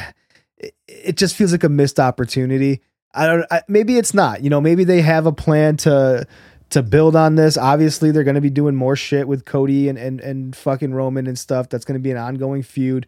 it, 0.60 0.76
it 0.88 1.18
just 1.18 1.36
feels 1.36 1.52
like 1.52 1.64
a 1.64 1.70
missed 1.70 2.00
opportunity. 2.00 2.82
I 3.14 3.26
don't. 3.26 3.46
I, 3.50 3.62
maybe 3.68 3.98
it's 3.98 4.14
not. 4.14 4.44
You 4.44 4.50
know, 4.50 4.62
maybe 4.62 4.84
they 4.84 5.02
have 5.02 5.26
a 5.26 5.32
plan 5.32 5.78
to 5.78 6.28
to 6.70 6.84
build 6.84 7.16
on 7.16 7.36
this. 7.36 7.58
Obviously, 7.58 8.12
they're 8.12 8.24
going 8.24 8.36
to 8.36 8.42
be 8.42 8.50
doing 8.50 8.76
more 8.76 8.96
shit 8.96 9.28
with 9.28 9.46
Cody 9.46 9.90
and 9.90 9.98
and 9.98 10.20
and 10.22 10.56
fucking 10.56 10.94
Roman 10.94 11.28
and 11.28 11.38
stuff. 11.38 11.70
That's 11.70 11.86
going 11.86 12.00
to 12.00 12.04
be 12.04 12.12
an 12.12 12.18
ongoing 12.18 12.64
feud. 12.64 13.08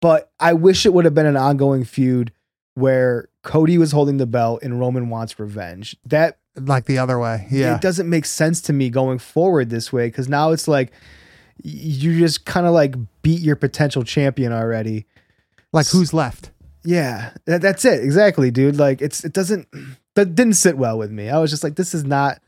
But 0.00 0.30
I 0.40 0.54
wish 0.54 0.86
it 0.86 0.94
would 0.94 1.04
have 1.04 1.14
been 1.14 1.26
an 1.26 1.36
ongoing 1.36 1.84
feud 1.84 2.32
where 2.74 3.28
Cody 3.42 3.78
was 3.78 3.92
holding 3.92 4.16
the 4.16 4.26
belt 4.26 4.62
and 4.62 4.80
Roman 4.80 5.10
wants 5.10 5.38
revenge. 5.38 5.96
That 6.06 6.38
Like 6.56 6.86
the 6.86 6.98
other 6.98 7.18
way. 7.18 7.46
Yeah. 7.50 7.74
it 7.74 7.82
doesn't 7.82 8.08
make 8.08 8.24
sense 8.24 8.60
to 8.62 8.72
me 8.72 8.90
going 8.90 9.18
forward 9.18 9.70
this 9.70 9.92
way 9.92 10.06
because 10.06 10.28
now 10.28 10.52
it's 10.52 10.68
like 10.68 10.92
you 11.62 12.18
just 12.18 12.46
kind 12.46 12.66
of 12.66 12.72
like 12.72 12.94
beat 13.22 13.40
your 13.40 13.56
potential 13.56 14.02
champion 14.02 14.52
already. 14.52 15.06
Like 15.72 15.88
who's 15.88 16.14
left? 16.14 16.50
Yeah, 16.82 17.32
that, 17.44 17.60
that's 17.62 17.84
it 17.84 18.02
exactly, 18.02 18.50
dude. 18.50 18.76
Like 18.76 19.02
it's 19.02 19.24
it 19.24 19.32
doesn't 19.32 19.68
that 20.14 20.34
didn't 20.34 20.54
sit 20.54 20.76
well 20.76 20.98
with 20.98 21.10
me. 21.10 21.28
I 21.28 21.38
was 21.38 21.50
just 21.50 21.64
like, 21.64 21.76
this 21.76 21.94
is 21.94 22.04
not 22.04 22.40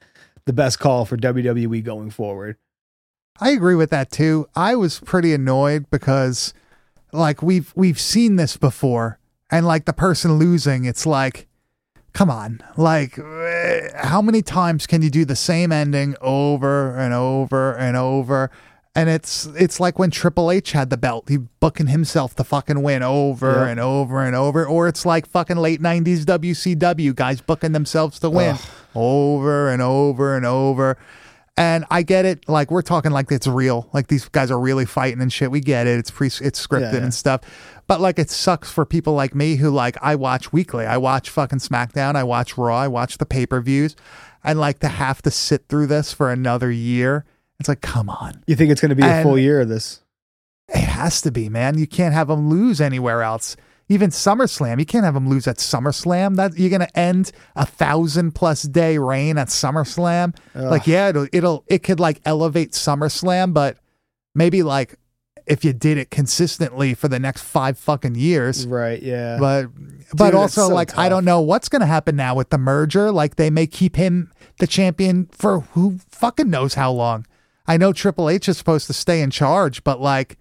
the 0.44 0.52
best 0.52 0.78
call 0.78 1.04
for 1.04 1.16
WWE 1.16 1.82
going 1.84 2.10
forward. 2.10 2.56
I 3.40 3.50
agree 3.50 3.74
with 3.74 3.90
that 3.90 4.10
too. 4.10 4.46
I 4.54 4.74
was 4.74 5.00
pretty 5.00 5.32
annoyed 5.32 5.90
because 5.90 6.54
like 7.12 7.42
we've 7.42 7.72
we've 7.76 8.00
seen 8.00 8.36
this 8.36 8.56
before 8.56 9.18
and 9.50 9.66
like 9.66 9.84
the 9.84 9.92
person 9.92 10.38
losing 10.38 10.84
it's 10.84 11.06
like 11.06 11.46
come 12.12 12.30
on. 12.30 12.60
Like 12.76 13.18
eh, 13.18 13.88
how 14.06 14.22
many 14.22 14.42
times 14.42 14.86
can 14.86 15.02
you 15.02 15.10
do 15.10 15.24
the 15.24 15.36
same 15.36 15.72
ending 15.72 16.14
over 16.20 16.96
and 16.96 17.14
over 17.14 17.76
and 17.76 17.96
over? 17.96 18.50
And 18.94 19.08
it's 19.08 19.46
it's 19.56 19.80
like 19.80 19.98
when 19.98 20.10
Triple 20.10 20.50
H 20.50 20.72
had 20.72 20.90
the 20.90 20.98
belt, 20.98 21.28
he 21.30 21.38
booking 21.38 21.86
himself 21.86 22.34
to 22.36 22.44
fucking 22.44 22.82
win 22.82 23.02
over 23.02 23.50
Yeah. 23.64 23.68
and 23.68 23.80
over 23.80 24.22
and 24.22 24.36
over. 24.36 24.66
Or 24.66 24.86
it's 24.86 25.06
like 25.06 25.26
fucking 25.26 25.56
late 25.56 25.80
nineties 25.80 26.26
WCW 26.26 27.14
guys 27.14 27.40
booking 27.40 27.72
themselves 27.72 28.18
to 28.20 28.28
win 28.28 28.56
over 28.94 29.70
and 29.70 29.80
over 29.80 30.36
and 30.36 30.44
over. 30.44 30.98
And 31.56 31.84
I 31.90 32.02
get 32.02 32.24
it. 32.26 32.46
Like 32.48 32.70
we're 32.70 32.82
talking 32.82 33.12
like 33.12 33.32
it's 33.32 33.46
real. 33.46 33.88
Like 33.94 34.08
these 34.08 34.28
guys 34.28 34.50
are 34.50 34.60
really 34.60 34.84
fighting 34.84 35.22
and 35.22 35.32
shit. 35.32 35.50
We 35.50 35.60
get 35.60 35.86
it. 35.86 35.98
It's 35.98 36.10
pre 36.10 36.26
it's 36.26 36.66
scripted 36.66 36.92
Yeah, 36.92 36.98
yeah. 36.98 37.02
and 37.04 37.14
stuff. 37.14 37.40
But 37.86 38.00
like 38.02 38.18
it 38.18 38.28
sucks 38.28 38.70
for 38.70 38.84
people 38.84 39.14
like 39.14 39.34
me 39.34 39.56
who 39.56 39.70
like 39.70 39.96
I 40.02 40.16
watch 40.16 40.52
weekly. 40.52 40.84
I 40.84 40.98
watch 40.98 41.30
fucking 41.30 41.60
SmackDown. 41.60 42.14
I 42.14 42.24
watch 42.24 42.58
Raw. 42.58 42.76
I 42.76 42.88
watch 42.88 43.16
the 43.16 43.26
pay 43.26 43.46
per 43.46 43.62
views. 43.62 43.96
And 44.44 44.60
like 44.60 44.80
to 44.80 44.88
have 44.88 45.22
to 45.22 45.30
sit 45.30 45.68
through 45.68 45.86
this 45.86 46.12
for 46.12 46.30
another 46.30 46.70
year. 46.70 47.24
It's 47.60 47.68
like 47.68 47.80
come 47.80 48.08
on. 48.08 48.42
You 48.46 48.56
think 48.56 48.70
it's 48.70 48.80
going 48.80 48.90
to 48.90 48.96
be 48.96 49.02
a 49.02 49.22
full 49.22 49.38
year 49.38 49.60
of 49.60 49.68
this? 49.68 50.00
It 50.68 50.78
has 50.78 51.20
to 51.22 51.30
be, 51.30 51.48
man. 51.48 51.78
You 51.78 51.86
can't 51.86 52.14
have 52.14 52.28
them 52.28 52.48
lose 52.48 52.80
anywhere 52.80 53.22
else. 53.22 53.56
Even 53.88 54.10
SummerSlam, 54.10 54.78
you 54.78 54.86
can't 54.86 55.04
have 55.04 55.14
them 55.14 55.28
lose 55.28 55.46
at 55.46 55.58
SummerSlam. 55.58 56.36
That 56.36 56.56
you're 56.56 56.70
gonna 56.70 56.88
end 56.94 57.30
a 57.54 57.66
thousand 57.66 58.32
plus 58.32 58.62
day 58.62 58.96
reign 58.96 59.36
at 59.36 59.48
SummerSlam. 59.48 60.34
Like, 60.54 60.86
yeah, 60.86 61.08
it'll 61.08 61.26
it'll 61.32 61.64
it 61.66 61.82
could 61.82 62.00
like 62.00 62.20
elevate 62.24 62.72
SummerSlam, 62.72 63.52
but 63.52 63.76
maybe 64.34 64.62
like 64.62 64.98
if 65.46 65.64
you 65.64 65.72
did 65.72 65.98
it 65.98 66.10
consistently 66.10 66.94
for 66.94 67.08
the 67.08 67.18
next 67.18 67.42
five 67.42 67.78
fucking 67.78 68.14
years. 68.14 68.66
Right. 68.66 69.02
Yeah. 69.02 69.36
But 69.38 69.66
but 70.14 70.26
Dude, 70.26 70.34
also 70.36 70.68
so 70.68 70.74
like 70.74 70.96
I 70.96 71.08
don't 71.08 71.24
know 71.24 71.40
what's 71.40 71.68
gonna 71.68 71.86
happen 71.86 72.16
now 72.16 72.34
with 72.34 72.50
the 72.50 72.58
merger. 72.58 73.10
Like 73.10 73.36
they 73.36 73.50
may 73.50 73.66
keep 73.66 73.96
him 73.96 74.32
the 74.58 74.66
champion 74.66 75.28
for 75.32 75.60
who 75.60 75.98
fucking 76.08 76.48
knows 76.48 76.74
how 76.74 76.92
long. 76.92 77.26
I 77.66 77.76
know 77.76 77.92
Triple 77.92 78.28
H 78.28 78.48
is 78.48 78.58
supposed 78.58 78.86
to 78.88 78.92
stay 78.92 79.20
in 79.20 79.30
charge, 79.30 79.84
but 79.84 80.00
like 80.00 80.38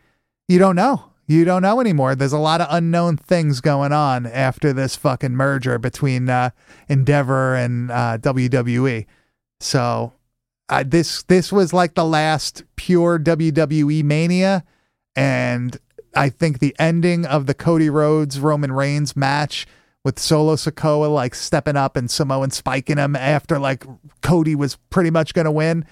you 0.48 0.60
don't 0.60 0.76
know. 0.76 1.06
You 1.28 1.46
don't 1.46 1.62
know 1.62 1.80
anymore. 1.80 2.14
There's 2.14 2.34
a 2.34 2.40
lot 2.40 2.60
of 2.60 2.68
unknown 2.70 3.16
things 3.16 3.62
going 3.62 3.94
on 3.94 4.26
after 4.26 4.74
this 4.74 4.98
fucking 4.98 5.32
merger 5.32 5.78
between 5.78 6.30
uh, 6.30 6.50
Endeavor 6.90 7.56
and 7.56 7.90
uh, 7.90 8.18
WWE. 8.18 9.06
So 9.62 10.12
uh, 10.68 10.84
this 10.86 11.24
this 11.24 11.52
was 11.52 11.72
like 11.72 11.94
the 11.94 12.04
last 12.04 12.64
pure 12.76 13.18
WWE 13.18 14.04
mania, 14.04 14.66
and 15.16 15.78
I 16.16 16.30
think 16.30 16.60
the 16.60 16.76
ending 16.78 17.26
of 17.26 17.46
the 17.46 17.54
Cody 17.54 17.90
Rhodes 17.90 18.40
Roman 18.40 18.74
Reigns 18.74 19.16
match 19.16 19.66
with 20.04 20.20
Solo 20.20 20.56
Sikoa 20.56 21.14
like 21.14 21.36
stepping 21.36 21.76
up 21.76 21.96
and 21.96 22.10
Samoan 22.10 22.52
spiking 22.52 22.98
him 22.98 23.16
after 23.16 23.60
like 23.60 23.86
Cody 24.22 24.56
was 24.56 24.78
pretty 24.90 25.12
much 25.12 25.34
going 25.34 25.46
to 25.46 25.52
win. 25.52 25.86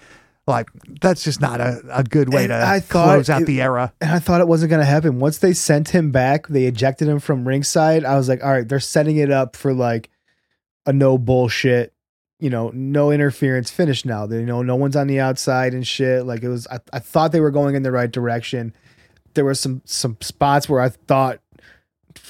Like 0.50 0.70
that's 1.02 1.24
just 1.24 1.40
not 1.40 1.62
a, 1.62 1.80
a 1.92 2.04
good 2.04 2.34
way 2.34 2.44
And 2.44 2.50
to 2.50 2.56
I 2.66 2.80
thought 2.80 3.14
close 3.16 3.30
out 3.30 3.44
it- 3.44 3.46
the 3.46 3.62
era. 3.62 3.94
And 4.02 4.12
I 4.12 4.20
thought 4.20 4.42
it 4.42 4.48
wasn't 4.48 4.70
going 4.72 4.82
to 4.82 4.86
happen. 4.86 5.20
Once 5.20 5.38
they 5.38 5.54
sent 5.54 5.90
him 5.90 6.12
back, 6.12 6.48
they 6.48 6.66
ejected 6.66 7.08
him 7.08 7.20
from 7.20 7.48
ringside. 7.48 8.04
I 8.04 8.16
was 8.18 8.28
like, 8.28 8.44
all 8.44 8.52
right, 8.52 8.68
they're 8.68 8.80
setting 8.80 9.18
it 9.18 9.32
up 9.32 9.56
for 9.56 9.74
like 9.74 10.10
a 10.86 10.92
no 10.94 11.18
bullshit, 11.18 11.94
you 12.40 12.50
know, 12.50 12.72
no 12.74 13.12
interference 13.12 13.70
finish 13.70 14.06
now. 14.06 14.26
They 14.26 14.40
you 14.40 14.46
know 14.46 14.62
no 14.62 14.76
one's 14.76 14.96
on 14.96 15.08
the 15.08 15.20
outside 15.20 15.74
and 15.74 15.86
shit. 15.88 16.26
Like 16.26 16.42
it 16.44 16.50
was 16.50 16.68
I, 16.68 16.80
I 16.92 17.00
thought 17.00 17.32
they 17.32 17.42
were 17.42 17.52
going 17.52 17.76
in 17.76 17.84
the 17.84 17.92
right 17.92 18.12
direction. 18.12 18.74
There 19.36 19.46
were 19.46 19.54
some 19.54 19.82
some 19.86 20.18
spots 20.20 20.68
where 20.68 20.82
I 20.82 20.90
thought 20.90 21.40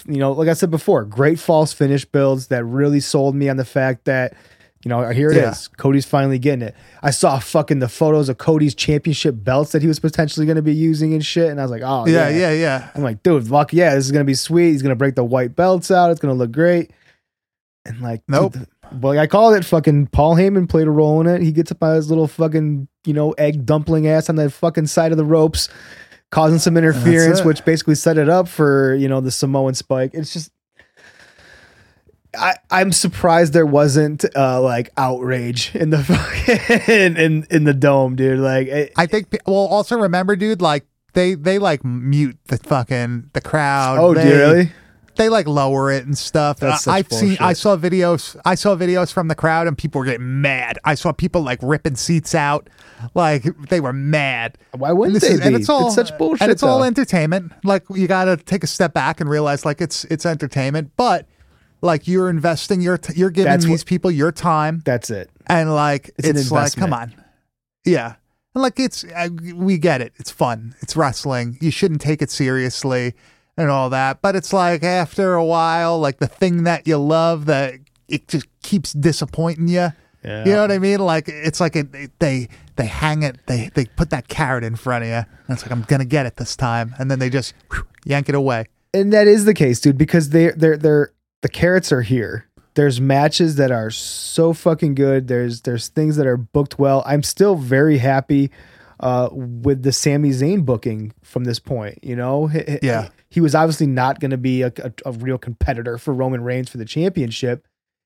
you 0.06 0.18
know, 0.18 0.32
like 0.34 0.48
I 0.50 0.54
said 0.54 0.72
before, 0.72 1.04
great 1.06 1.40
false 1.40 1.74
finish 1.74 2.06
builds 2.06 2.48
that 2.48 2.64
really 2.66 3.00
sold 3.00 3.36
me 3.36 3.50
on 3.50 3.58
the 3.58 3.66
fact 3.66 4.06
that, 4.06 4.34
you 4.84 4.90
know, 4.90 5.10
here 5.10 5.30
it 5.30 5.36
is. 5.38 5.70
Yeah. 5.72 5.76
Cody's 5.78 6.06
finally 6.06 6.40
getting 6.40 6.62
it. 6.62 6.76
I 7.04 7.12
saw 7.12 7.38
fucking 7.40 7.80
the 7.80 7.90
photos 7.90 8.30
of 8.30 8.38
Cody's 8.38 8.74
championship 8.74 9.36
belts 9.38 9.74
that 9.74 9.82
he 9.82 9.88
was 9.90 10.00
potentially 10.00 10.46
going 10.46 10.56
to 10.56 10.62
be 10.62 10.74
using 10.74 11.14
and 11.14 11.26
shit. 11.26 11.50
And 11.50 11.60
I 11.60 11.64
was 11.64 11.72
like, 11.72 11.82
oh, 11.84 12.06
Yeah, 12.08 12.30
yeah. 12.30 12.52
yeah, 12.52 12.52
yeah. 12.54 12.90
I'm 12.96 13.04
like, 13.04 13.22
dude, 13.22 13.46
fuck 13.48 13.74
yeah, 13.74 13.94
this 13.96 14.06
is 14.06 14.12
going 14.12 14.22
to 14.24 14.28
be 14.30 14.36
sweet. 14.36 14.72
He's 14.72 14.82
going 14.82 14.92
to 14.92 14.96
break 14.96 15.16
the 15.16 15.24
white 15.24 15.56
belts 15.56 15.92
out. 15.92 16.12
It's 16.12 16.22
going 16.22 16.34
to 16.34 16.38
look 16.38 16.52
great. 16.54 16.92
And 17.86 18.00
like, 18.02 18.22
Nope. 18.30 18.54
dude, 18.54 18.68
well, 19.02 19.20
I 19.20 19.28
called 19.28 19.56
it 19.56 19.66
fucking 19.66 20.08
Paul 20.08 20.36
Heyman 20.36 20.70
played 20.70 20.88
a 20.88 20.92
role 20.92 21.20
in 21.22 21.28
it. 21.28 21.42
He 21.42 21.52
gets 21.52 21.72
up 21.72 21.80
by 21.80 21.96
his 21.96 22.10
little 22.10 22.28
fucking, 22.28 22.88
you 23.06 23.14
know, 23.14 23.32
egg 23.34 23.66
dumpling 23.66 24.08
ass 24.08 24.30
on 24.30 24.36
the 24.38 24.50
fucking 24.50 24.88
side 24.88 25.12
of 25.12 25.18
the 25.18 25.26
ropes, 25.26 25.68
causing 26.32 26.58
some 26.60 26.78
interference, 26.78 27.44
which 27.44 27.64
basically 27.66 27.96
set 27.96 28.18
it 28.18 28.30
up 28.30 28.48
for, 28.48 28.96
you 28.96 29.08
know, 29.10 29.20
the 29.22 29.32
Samoan 29.32 29.74
spike. 29.76 30.12
It's 30.14 30.32
just 30.34 30.52
I, 32.38 32.56
I'm 32.70 32.92
surprised 32.92 33.54
there 33.54 33.66
wasn't 33.66 34.24
uh 34.36 34.62
like 34.62 34.90
outrage 34.98 35.76
in 35.76 35.90
the 35.90 36.04
fucking 36.04 36.94
in, 36.96 37.18
in 37.18 37.48
in 37.50 37.64
the 37.64 37.74
dome, 37.74 38.16
dude. 38.16 38.40
Like 38.40 38.68
it, 38.68 38.92
I 38.96 39.06
think, 39.08 39.36
well, 39.46 39.56
also 39.56 39.98
remember, 39.98 40.36
dude, 40.36 40.62
like 40.62 40.86
they 41.14 41.34
they 41.34 41.58
like 41.60 41.84
mute 41.84 42.38
the 42.46 42.58
fucking 42.58 43.32
the 43.34 43.42
crowd. 43.42 43.98
Oh, 44.00 44.14
they, 44.14 44.26
really? 44.32 44.72
They 45.16 45.28
like 45.28 45.48
lower 45.48 45.92
it 45.92 46.06
and 46.06 46.18
stuff. 46.18 46.60
That's 46.60 46.88
I, 46.88 47.02
such 47.02 47.12
I've 47.12 47.20
seen. 47.20 47.38
I 47.42 47.54
saw 47.54 47.76
videos. 47.76 48.40
I 48.46 48.56
saw 48.56 48.76
videos 48.76 49.12
from 49.12 49.28
the 49.28 49.36
crowd, 49.36 49.68
and 49.68 49.78
people 49.78 50.00
were 50.00 50.06
getting 50.06 50.42
mad. 50.42 50.78
I 50.86 50.96
saw 50.96 51.12
people 51.12 51.42
like 51.42 51.60
ripping 51.62 51.96
seats 51.96 52.34
out, 52.36 52.70
like 53.16 53.44
they 53.70 53.82
were 53.82 53.92
mad. 53.92 54.58
Why 54.72 54.94
wouldn't 54.94 55.16
And 55.16 55.22
they 55.22 55.34
is- 55.34 55.40
and 55.42 55.56
it's 55.56 55.68
all 55.68 55.88
It's 55.88 55.96
such 55.96 56.18
bullshit, 56.18 56.44
And 56.44 56.52
it's 56.52 56.64
all 56.64 56.84
entertainment. 56.84 57.52
Like 57.66 57.84
you 57.90 58.08
got 58.08 58.26
to 58.26 58.38
take 58.38 58.64
a 58.64 58.68
step 58.68 58.94
back 58.94 59.20
and 59.20 59.30
realize 59.30 59.66
like 59.66 59.82
it's 59.82 60.06
it's 60.06 60.26
entertainment, 60.26 60.92
but 60.96 61.28
like 61.82 62.08
you're 62.08 62.30
investing 62.30 62.82
your 62.82 62.98
t- 62.98 63.14
you're 63.16 63.30
giving 63.30 63.52
That's 63.52 63.66
what- 63.66 63.72
these 63.72 63.84
people 63.84 64.12
your 64.12 64.32
time, 64.32 64.82
That's 64.86 65.10
it. 65.10 65.30
and 65.48 65.74
like 65.74 66.10
It's 66.18 66.28
it's, 66.28 66.50
an 66.52 66.56
like 66.56 66.76
come 66.76 66.94
on, 66.94 67.14
yeah, 67.86 68.16
and 68.54 68.62
like 68.62 68.80
it's 68.80 69.04
uh, 69.04 69.30
we 69.56 69.78
get 69.78 70.02
it. 70.02 70.14
It's 70.18 70.32
fun. 70.32 70.76
It's 70.82 70.96
wrestling. 70.96 71.58
You 71.62 71.72
shouldn't 71.72 72.02
take 72.02 72.22
it 72.22 72.30
seriously 72.32 73.14
and 73.58 73.70
all 73.70 73.90
that. 73.92 74.22
But 74.22 74.36
it's 74.36 74.54
like 74.54 74.84
after 74.84 75.34
a 75.36 75.46
while, 75.46 76.00
like 76.00 76.20
the 76.20 76.28
thing 76.28 76.64
that 76.64 76.88
you 76.88 76.98
love 76.98 77.46
that 77.48 77.76
it 78.08 78.28
just 78.28 78.48
keeps 78.64 78.94
disappointing 78.94 79.68
you. 79.68 79.90
Yeah. 80.24 80.44
You 80.46 80.52
know 80.54 80.62
what 80.62 80.72
I 80.72 80.80
mean? 80.80 81.00
Like 81.00 81.30
it's 81.30 81.60
like 81.62 81.76
it, 81.76 81.94
it- 81.96 82.12
they 82.20 82.50
they 82.76 82.86
hang 82.86 83.24
it 83.24 83.38
they 83.48 83.70
they 83.74 83.86
put 83.86 84.10
that 84.10 84.28
carrot 84.28 84.64
in 84.64 84.76
front 84.76 85.04
of 85.04 85.10
you. 85.10 85.16
And 85.16 85.26
it's 85.50 85.62
like 85.64 85.72
I'm 85.72 85.84
gonna 85.84 86.06
get 86.06 86.26
it 86.26 86.36
this 86.38 86.56
time, 86.58 86.94
and 87.00 87.10
then 87.10 87.20
they 87.20 87.30
just 87.30 87.54
whew, 87.72 87.86
yank 88.06 88.28
it 88.30 88.36
away. 88.36 88.66
and 88.94 89.14
that 89.14 89.28
is 89.28 89.46
the 89.46 89.54
case, 89.54 89.80
dude, 89.80 89.98
because 89.98 90.30
they 90.32 90.52
they're 90.52 90.78
they're 90.78 91.12
the 91.42 91.50
carrots 91.50 91.92
are 91.92 92.02
here. 92.02 92.46
There's 92.76 93.02
matches 93.02 93.56
that 93.56 93.72
are 93.72 93.90
so 93.90 94.54
fucking 94.54 94.96
good. 94.96 95.28
There's 95.28 95.62
there's 95.62 95.88
things 95.90 96.16
that 96.18 96.28
are 96.28 96.38
booked 96.38 96.80
well. 96.80 97.04
I'm 97.06 97.24
still 97.24 97.56
very 97.56 97.98
happy 97.98 98.52
uh, 99.00 99.30
with 99.32 99.84
the 99.84 99.92
Sami 99.92 100.30
Zayn 100.30 100.66
booking 100.66 101.14
from 101.24 101.46
this 101.46 101.60
point. 101.60 102.00
You 102.04 102.16
know, 102.16 102.48
He- 102.48 102.60
he- 102.68 102.80
Yeah. 102.84 103.10
he 103.30 103.42
was 103.42 103.56
obviously 103.56 103.88
not 103.88 104.20
going 104.20 104.32
to 104.32 104.38
be 104.38 104.62
a, 104.62 104.72
a, 104.84 104.92
a 105.06 105.12
real 105.14 105.38
competitor 105.38 105.98
for 105.98 106.14
Roman 106.14 106.42
Reigns 106.44 106.70
for 106.70 106.78
the 106.78 106.86
championship. 106.86 107.66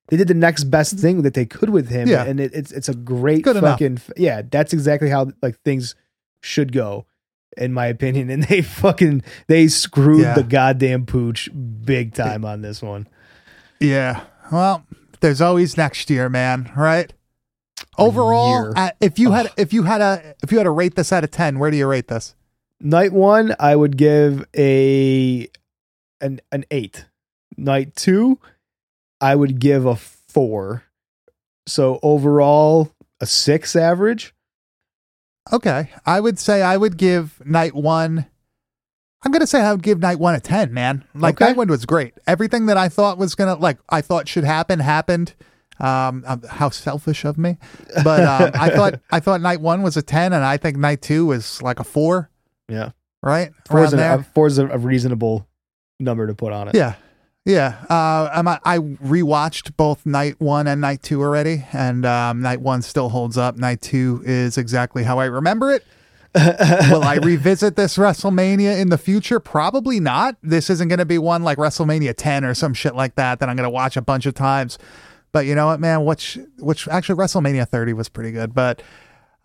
They 0.09 0.17
did 0.17 0.27
the 0.27 0.33
next 0.33 0.65
best 0.65 0.97
thing 0.99 1.21
that 1.23 1.33
they 1.33 1.45
could 1.45 1.69
with 1.69 1.89
him, 1.89 2.07
Yeah. 2.07 2.23
and 2.25 2.39
it, 2.39 2.53
it's 2.53 2.71
it's 2.71 2.89
a 2.89 2.93
great 2.93 3.43
Good 3.43 3.55
enough. 3.57 3.73
fucking 3.79 4.01
yeah. 4.17 4.41
That's 4.49 4.73
exactly 4.73 5.09
how 5.09 5.31
like 5.41 5.59
things 5.63 5.95
should 6.41 6.71
go, 6.71 7.05
in 7.57 7.73
my 7.73 7.87
opinion. 7.87 8.29
And 8.31 8.43
they 8.43 8.61
fucking 8.61 9.23
they 9.47 9.67
screwed 9.67 10.21
Yeah. 10.21 10.33
the 10.35 10.43
goddamn 10.43 11.05
pooch 11.05 11.49
big 11.85 12.13
time 12.13 12.43
on 12.45 12.61
this 12.61 12.81
one. 12.81 13.07
Yeah. 13.83 14.23
Well, 14.51 14.85
there's 15.19 15.41
always 15.41 15.75
next 15.75 16.09
year, 16.09 16.29
man. 16.29 16.71
Right. 16.75 17.11
Overall, 17.97 18.73
uh, 18.75 18.91
if 19.01 19.19
you 19.19 19.31
had 19.31 19.51
if 19.57 19.73
you 19.73 19.83
had 19.83 20.01
a 20.01 20.35
if 20.41 20.51
you 20.51 20.57
had 20.57 20.63
to 20.63 20.71
rate 20.71 20.95
this 20.95 21.11
out 21.11 21.23
of 21.23 21.31
ten, 21.31 21.59
where 21.59 21.69
do 21.69 21.77
you 21.77 21.85
rate 21.85 22.07
this? 22.07 22.33
Night 22.79 23.11
one, 23.11 23.55
I 23.59 23.75
would 23.75 23.97
give 23.97 24.45
a 24.55 25.47
an 26.21 26.39
an 26.51 26.65
eight. 26.71 27.05
Night 27.57 27.95
two, 27.95 28.39
I 29.21 29.35
would 29.35 29.59
give 29.59 29.85
a 29.85 29.95
four. 29.95 30.83
So 31.67 31.99
overall, 32.01 32.91
a 33.19 33.25
six 33.25 33.75
average. 33.75 34.33
Okay, 35.51 35.89
I 36.05 36.19
would 36.19 36.39
say 36.39 36.61
I 36.61 36.77
would 36.77 36.97
give 36.97 37.45
night 37.45 37.75
one. 37.75 38.27
I'm 39.25 39.31
gonna 39.31 39.47
say 39.47 39.61
I 39.61 39.71
would 39.71 39.83
give 39.83 39.99
night 39.99 40.19
one 40.19 40.35
a 40.35 40.39
ten, 40.39 40.73
man. 40.73 41.03
Like 41.15 41.35
Okay. 41.35 41.45
night 41.51 41.57
one 41.57 41.67
was 41.69 41.85
great. 41.85 42.13
Everything 42.27 42.65
that 42.67 42.77
I 42.77 42.89
thought 42.89 43.17
was 43.17 43.35
gonna 43.35 43.55
like 43.55 43.77
I 43.89 44.01
thought 44.01 44.27
should 44.27 44.43
happen 44.43 44.79
happened. 44.79 45.33
Um, 45.79 46.23
um, 46.27 46.43
how 46.47 46.69
selfish 46.69 47.25
of 47.25 47.37
me, 47.37 47.57
but 48.03 48.23
um, 48.23 48.51
I 48.61 48.69
thought 48.69 48.99
I 49.11 49.19
thought 49.19 49.41
night 49.41 49.59
one 49.59 49.81
was 49.81 49.97
a 49.97 50.03
ten, 50.03 50.31
and 50.31 50.43
I 50.45 50.57
think 50.57 50.77
night 50.77 51.01
two 51.01 51.25
was 51.25 51.61
like 51.63 51.79
a 51.79 51.83
four, 51.83 52.29
Yeah, 52.69 52.91
right? 53.23 53.51
four 53.67 53.83
is, 53.83 53.91
Around 53.91 53.93
a, 53.93 54.03
there. 54.03 54.19
a, 54.19 54.23
four 54.23 54.47
is 54.47 54.59
a, 54.59 54.67
a 54.67 54.77
reasonable 54.77 55.47
number 55.99 56.27
to 56.27 56.35
put 56.35 56.53
on 56.53 56.67
it. 56.67 56.75
Yeah. 56.75 56.93
Yeah. 57.43 57.75
Uh, 57.89 58.29
I'm, 58.31 58.47
I 58.47 58.77
rewatched 58.77 59.75
both 59.75 60.05
night 60.05 60.39
one 60.39 60.67
and 60.67 60.79
night 60.79 61.01
two 61.01 61.21
already, 61.21 61.65
and 61.73 62.05
um, 62.05 62.41
night 62.41 62.61
one 62.61 62.81
still 62.83 63.09
holds 63.09 63.37
up. 63.37 63.57
Night 63.57 63.81
two 63.81 64.21
is 64.25 64.57
exactly 64.59 65.03
how 65.03 65.17
I 65.19 65.25
remember 65.25 65.71
it. 65.73 65.83
Will 66.35 67.03
I 67.03 67.19
revisit 67.21 67.75
this 67.75 67.97
WrestleMania 67.97 68.79
in 68.79 68.89
the 68.89 68.97
future? 68.97 69.39
Probably 69.39 69.99
not. 69.99 70.35
This 70.41 70.69
isn't 70.69 70.87
going 70.87 70.99
to 70.99 71.05
be 71.05 71.17
one 71.17 71.43
like 71.43 71.57
WrestleMania 71.57 72.13
10 72.17 72.43
or 72.43 72.53
some 72.53 72.73
shit 72.73 72.95
like 72.95 73.15
that 73.15 73.39
that 73.39 73.49
I'm 73.49 73.55
going 73.55 73.67
to 73.67 73.69
watch 73.69 73.97
a 73.97 74.01
bunch 74.01 74.25
of 74.25 74.33
times. 74.33 74.77
But 75.31 75.45
you 75.45 75.55
know 75.55 75.67
what, 75.67 75.79
man? 75.79 76.05
Which, 76.05 76.37
which 76.59 76.87
actually 76.87 77.15
WrestleMania 77.15 77.67
30 77.67 77.93
was 77.93 78.09
pretty 78.09 78.31
good, 78.31 78.53
but 78.53 78.81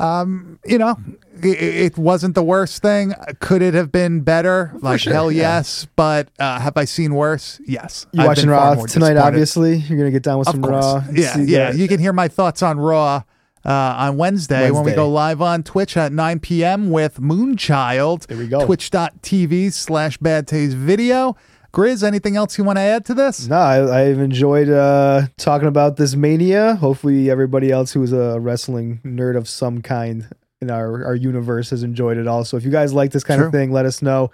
um, 0.00 0.60
you 0.64 0.78
know, 0.78 0.96
it, 1.42 1.60
it 1.60 1.98
wasn't 1.98 2.36
the 2.36 2.42
worst 2.42 2.82
thing. 2.82 3.14
Could 3.40 3.62
it 3.62 3.74
have 3.74 3.90
been 3.90 4.20
better? 4.20 4.72
Like 4.80 5.00
sure, 5.00 5.12
hell, 5.12 5.32
yeah. 5.32 5.56
yes. 5.58 5.88
But 5.96 6.28
uh, 6.38 6.60
have 6.60 6.76
I 6.76 6.84
seen 6.84 7.14
worse? 7.14 7.60
Yes. 7.66 8.06
You 8.12 8.24
watching 8.24 8.48
Raw 8.48 8.76
tonight? 8.86 9.16
Obviously, 9.16 9.76
you're 9.76 9.98
gonna 9.98 10.12
get 10.12 10.22
down 10.22 10.38
with 10.38 10.46
Of 10.48 10.52
some 10.54 10.62
course. 10.62 10.84
Raw. 10.84 11.04
Yeah, 11.12 11.38
yeah. 11.38 11.70
that- 11.72 11.78
You 11.78 11.88
can 11.88 11.98
hear 11.98 12.12
my 12.12 12.28
thoughts 12.28 12.62
on 12.62 12.78
Raw 12.78 13.24
uh, 13.68 13.94
on 13.98 14.16
Wednesday, 14.16 14.70
when 14.70 14.82
we 14.82 14.94
go 14.94 15.10
live 15.10 15.42
on 15.42 15.62
Twitch 15.62 15.94
at 15.98 16.10
9 16.10 16.40
p.m. 16.40 16.90
with 16.90 17.20
Moonchild. 17.20 18.26
There 18.26 18.38
we 18.38 18.48
go. 18.48 18.64
Twitch.tv 18.64 19.72
slash 19.74 20.16
Bad 20.16 20.48
Taste 20.48 20.74
Video. 20.74 21.36
Grizz, 21.70 22.02
anything 22.02 22.34
else 22.34 22.56
you 22.56 22.64
want 22.64 22.78
to 22.78 22.82
add 22.82 23.04
to 23.04 23.14
this? 23.14 23.46
No, 23.46 23.56
I, 23.56 24.06
I've 24.06 24.20
enjoyed 24.20 24.70
uh, 24.70 25.26
talking 25.36 25.68
about 25.68 25.98
this 25.98 26.16
mania. 26.16 26.76
Hopefully, 26.76 27.30
everybody 27.30 27.70
else 27.70 27.92
who 27.92 28.02
is 28.02 28.12
a 28.14 28.40
wrestling 28.40 29.00
nerd 29.04 29.36
of 29.36 29.46
some 29.46 29.82
kind 29.82 30.28
in 30.62 30.70
our, 30.70 31.04
our 31.04 31.14
universe 31.14 31.68
has 31.68 31.82
enjoyed 31.82 32.16
it 32.16 32.26
also. 32.26 32.56
If 32.56 32.64
you 32.64 32.70
guys 32.70 32.94
like 32.94 33.12
this 33.12 33.22
kind 33.22 33.38
True. 33.38 33.48
of 33.48 33.52
thing, 33.52 33.70
let 33.70 33.84
us 33.84 34.00
know. 34.00 34.30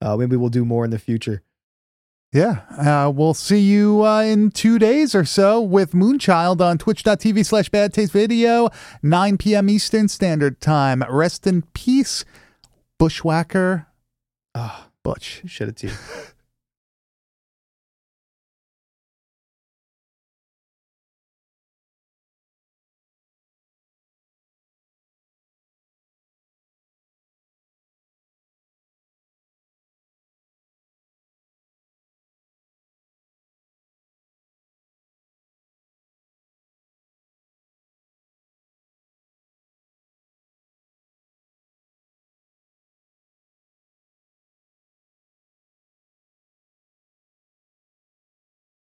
Uh, 0.00 0.16
maybe 0.16 0.36
we'll 0.36 0.48
do 0.48 0.64
more 0.64 0.84
in 0.84 0.92
the 0.92 0.98
future. 1.00 1.42
Yeah. 2.32 2.60
Uh, 2.76 3.10
we'll 3.10 3.34
see 3.34 3.60
you 3.60 4.04
uh, 4.04 4.20
in 4.22 4.50
two 4.50 4.78
days 4.78 5.14
or 5.14 5.24
so 5.24 5.60
with 5.60 5.92
Moonchild 5.92 6.60
on 6.60 6.76
twitch.tv 6.76 7.46
slash 7.46 7.68
Bad 7.70 7.94
Taste 7.94 8.12
Video, 8.12 8.68
9 9.02 9.38
p.m. 9.38 9.70
Eastern 9.70 10.08
Standard 10.08 10.60
Time. 10.60 11.02
Rest 11.08 11.46
in 11.46 11.62
peace, 11.72 12.24
Bushwhacker 12.98 13.86
Ah, 14.54 14.88
Butch. 15.02 15.42
it 15.68 15.76
to 15.76 15.86
you. 15.88 15.92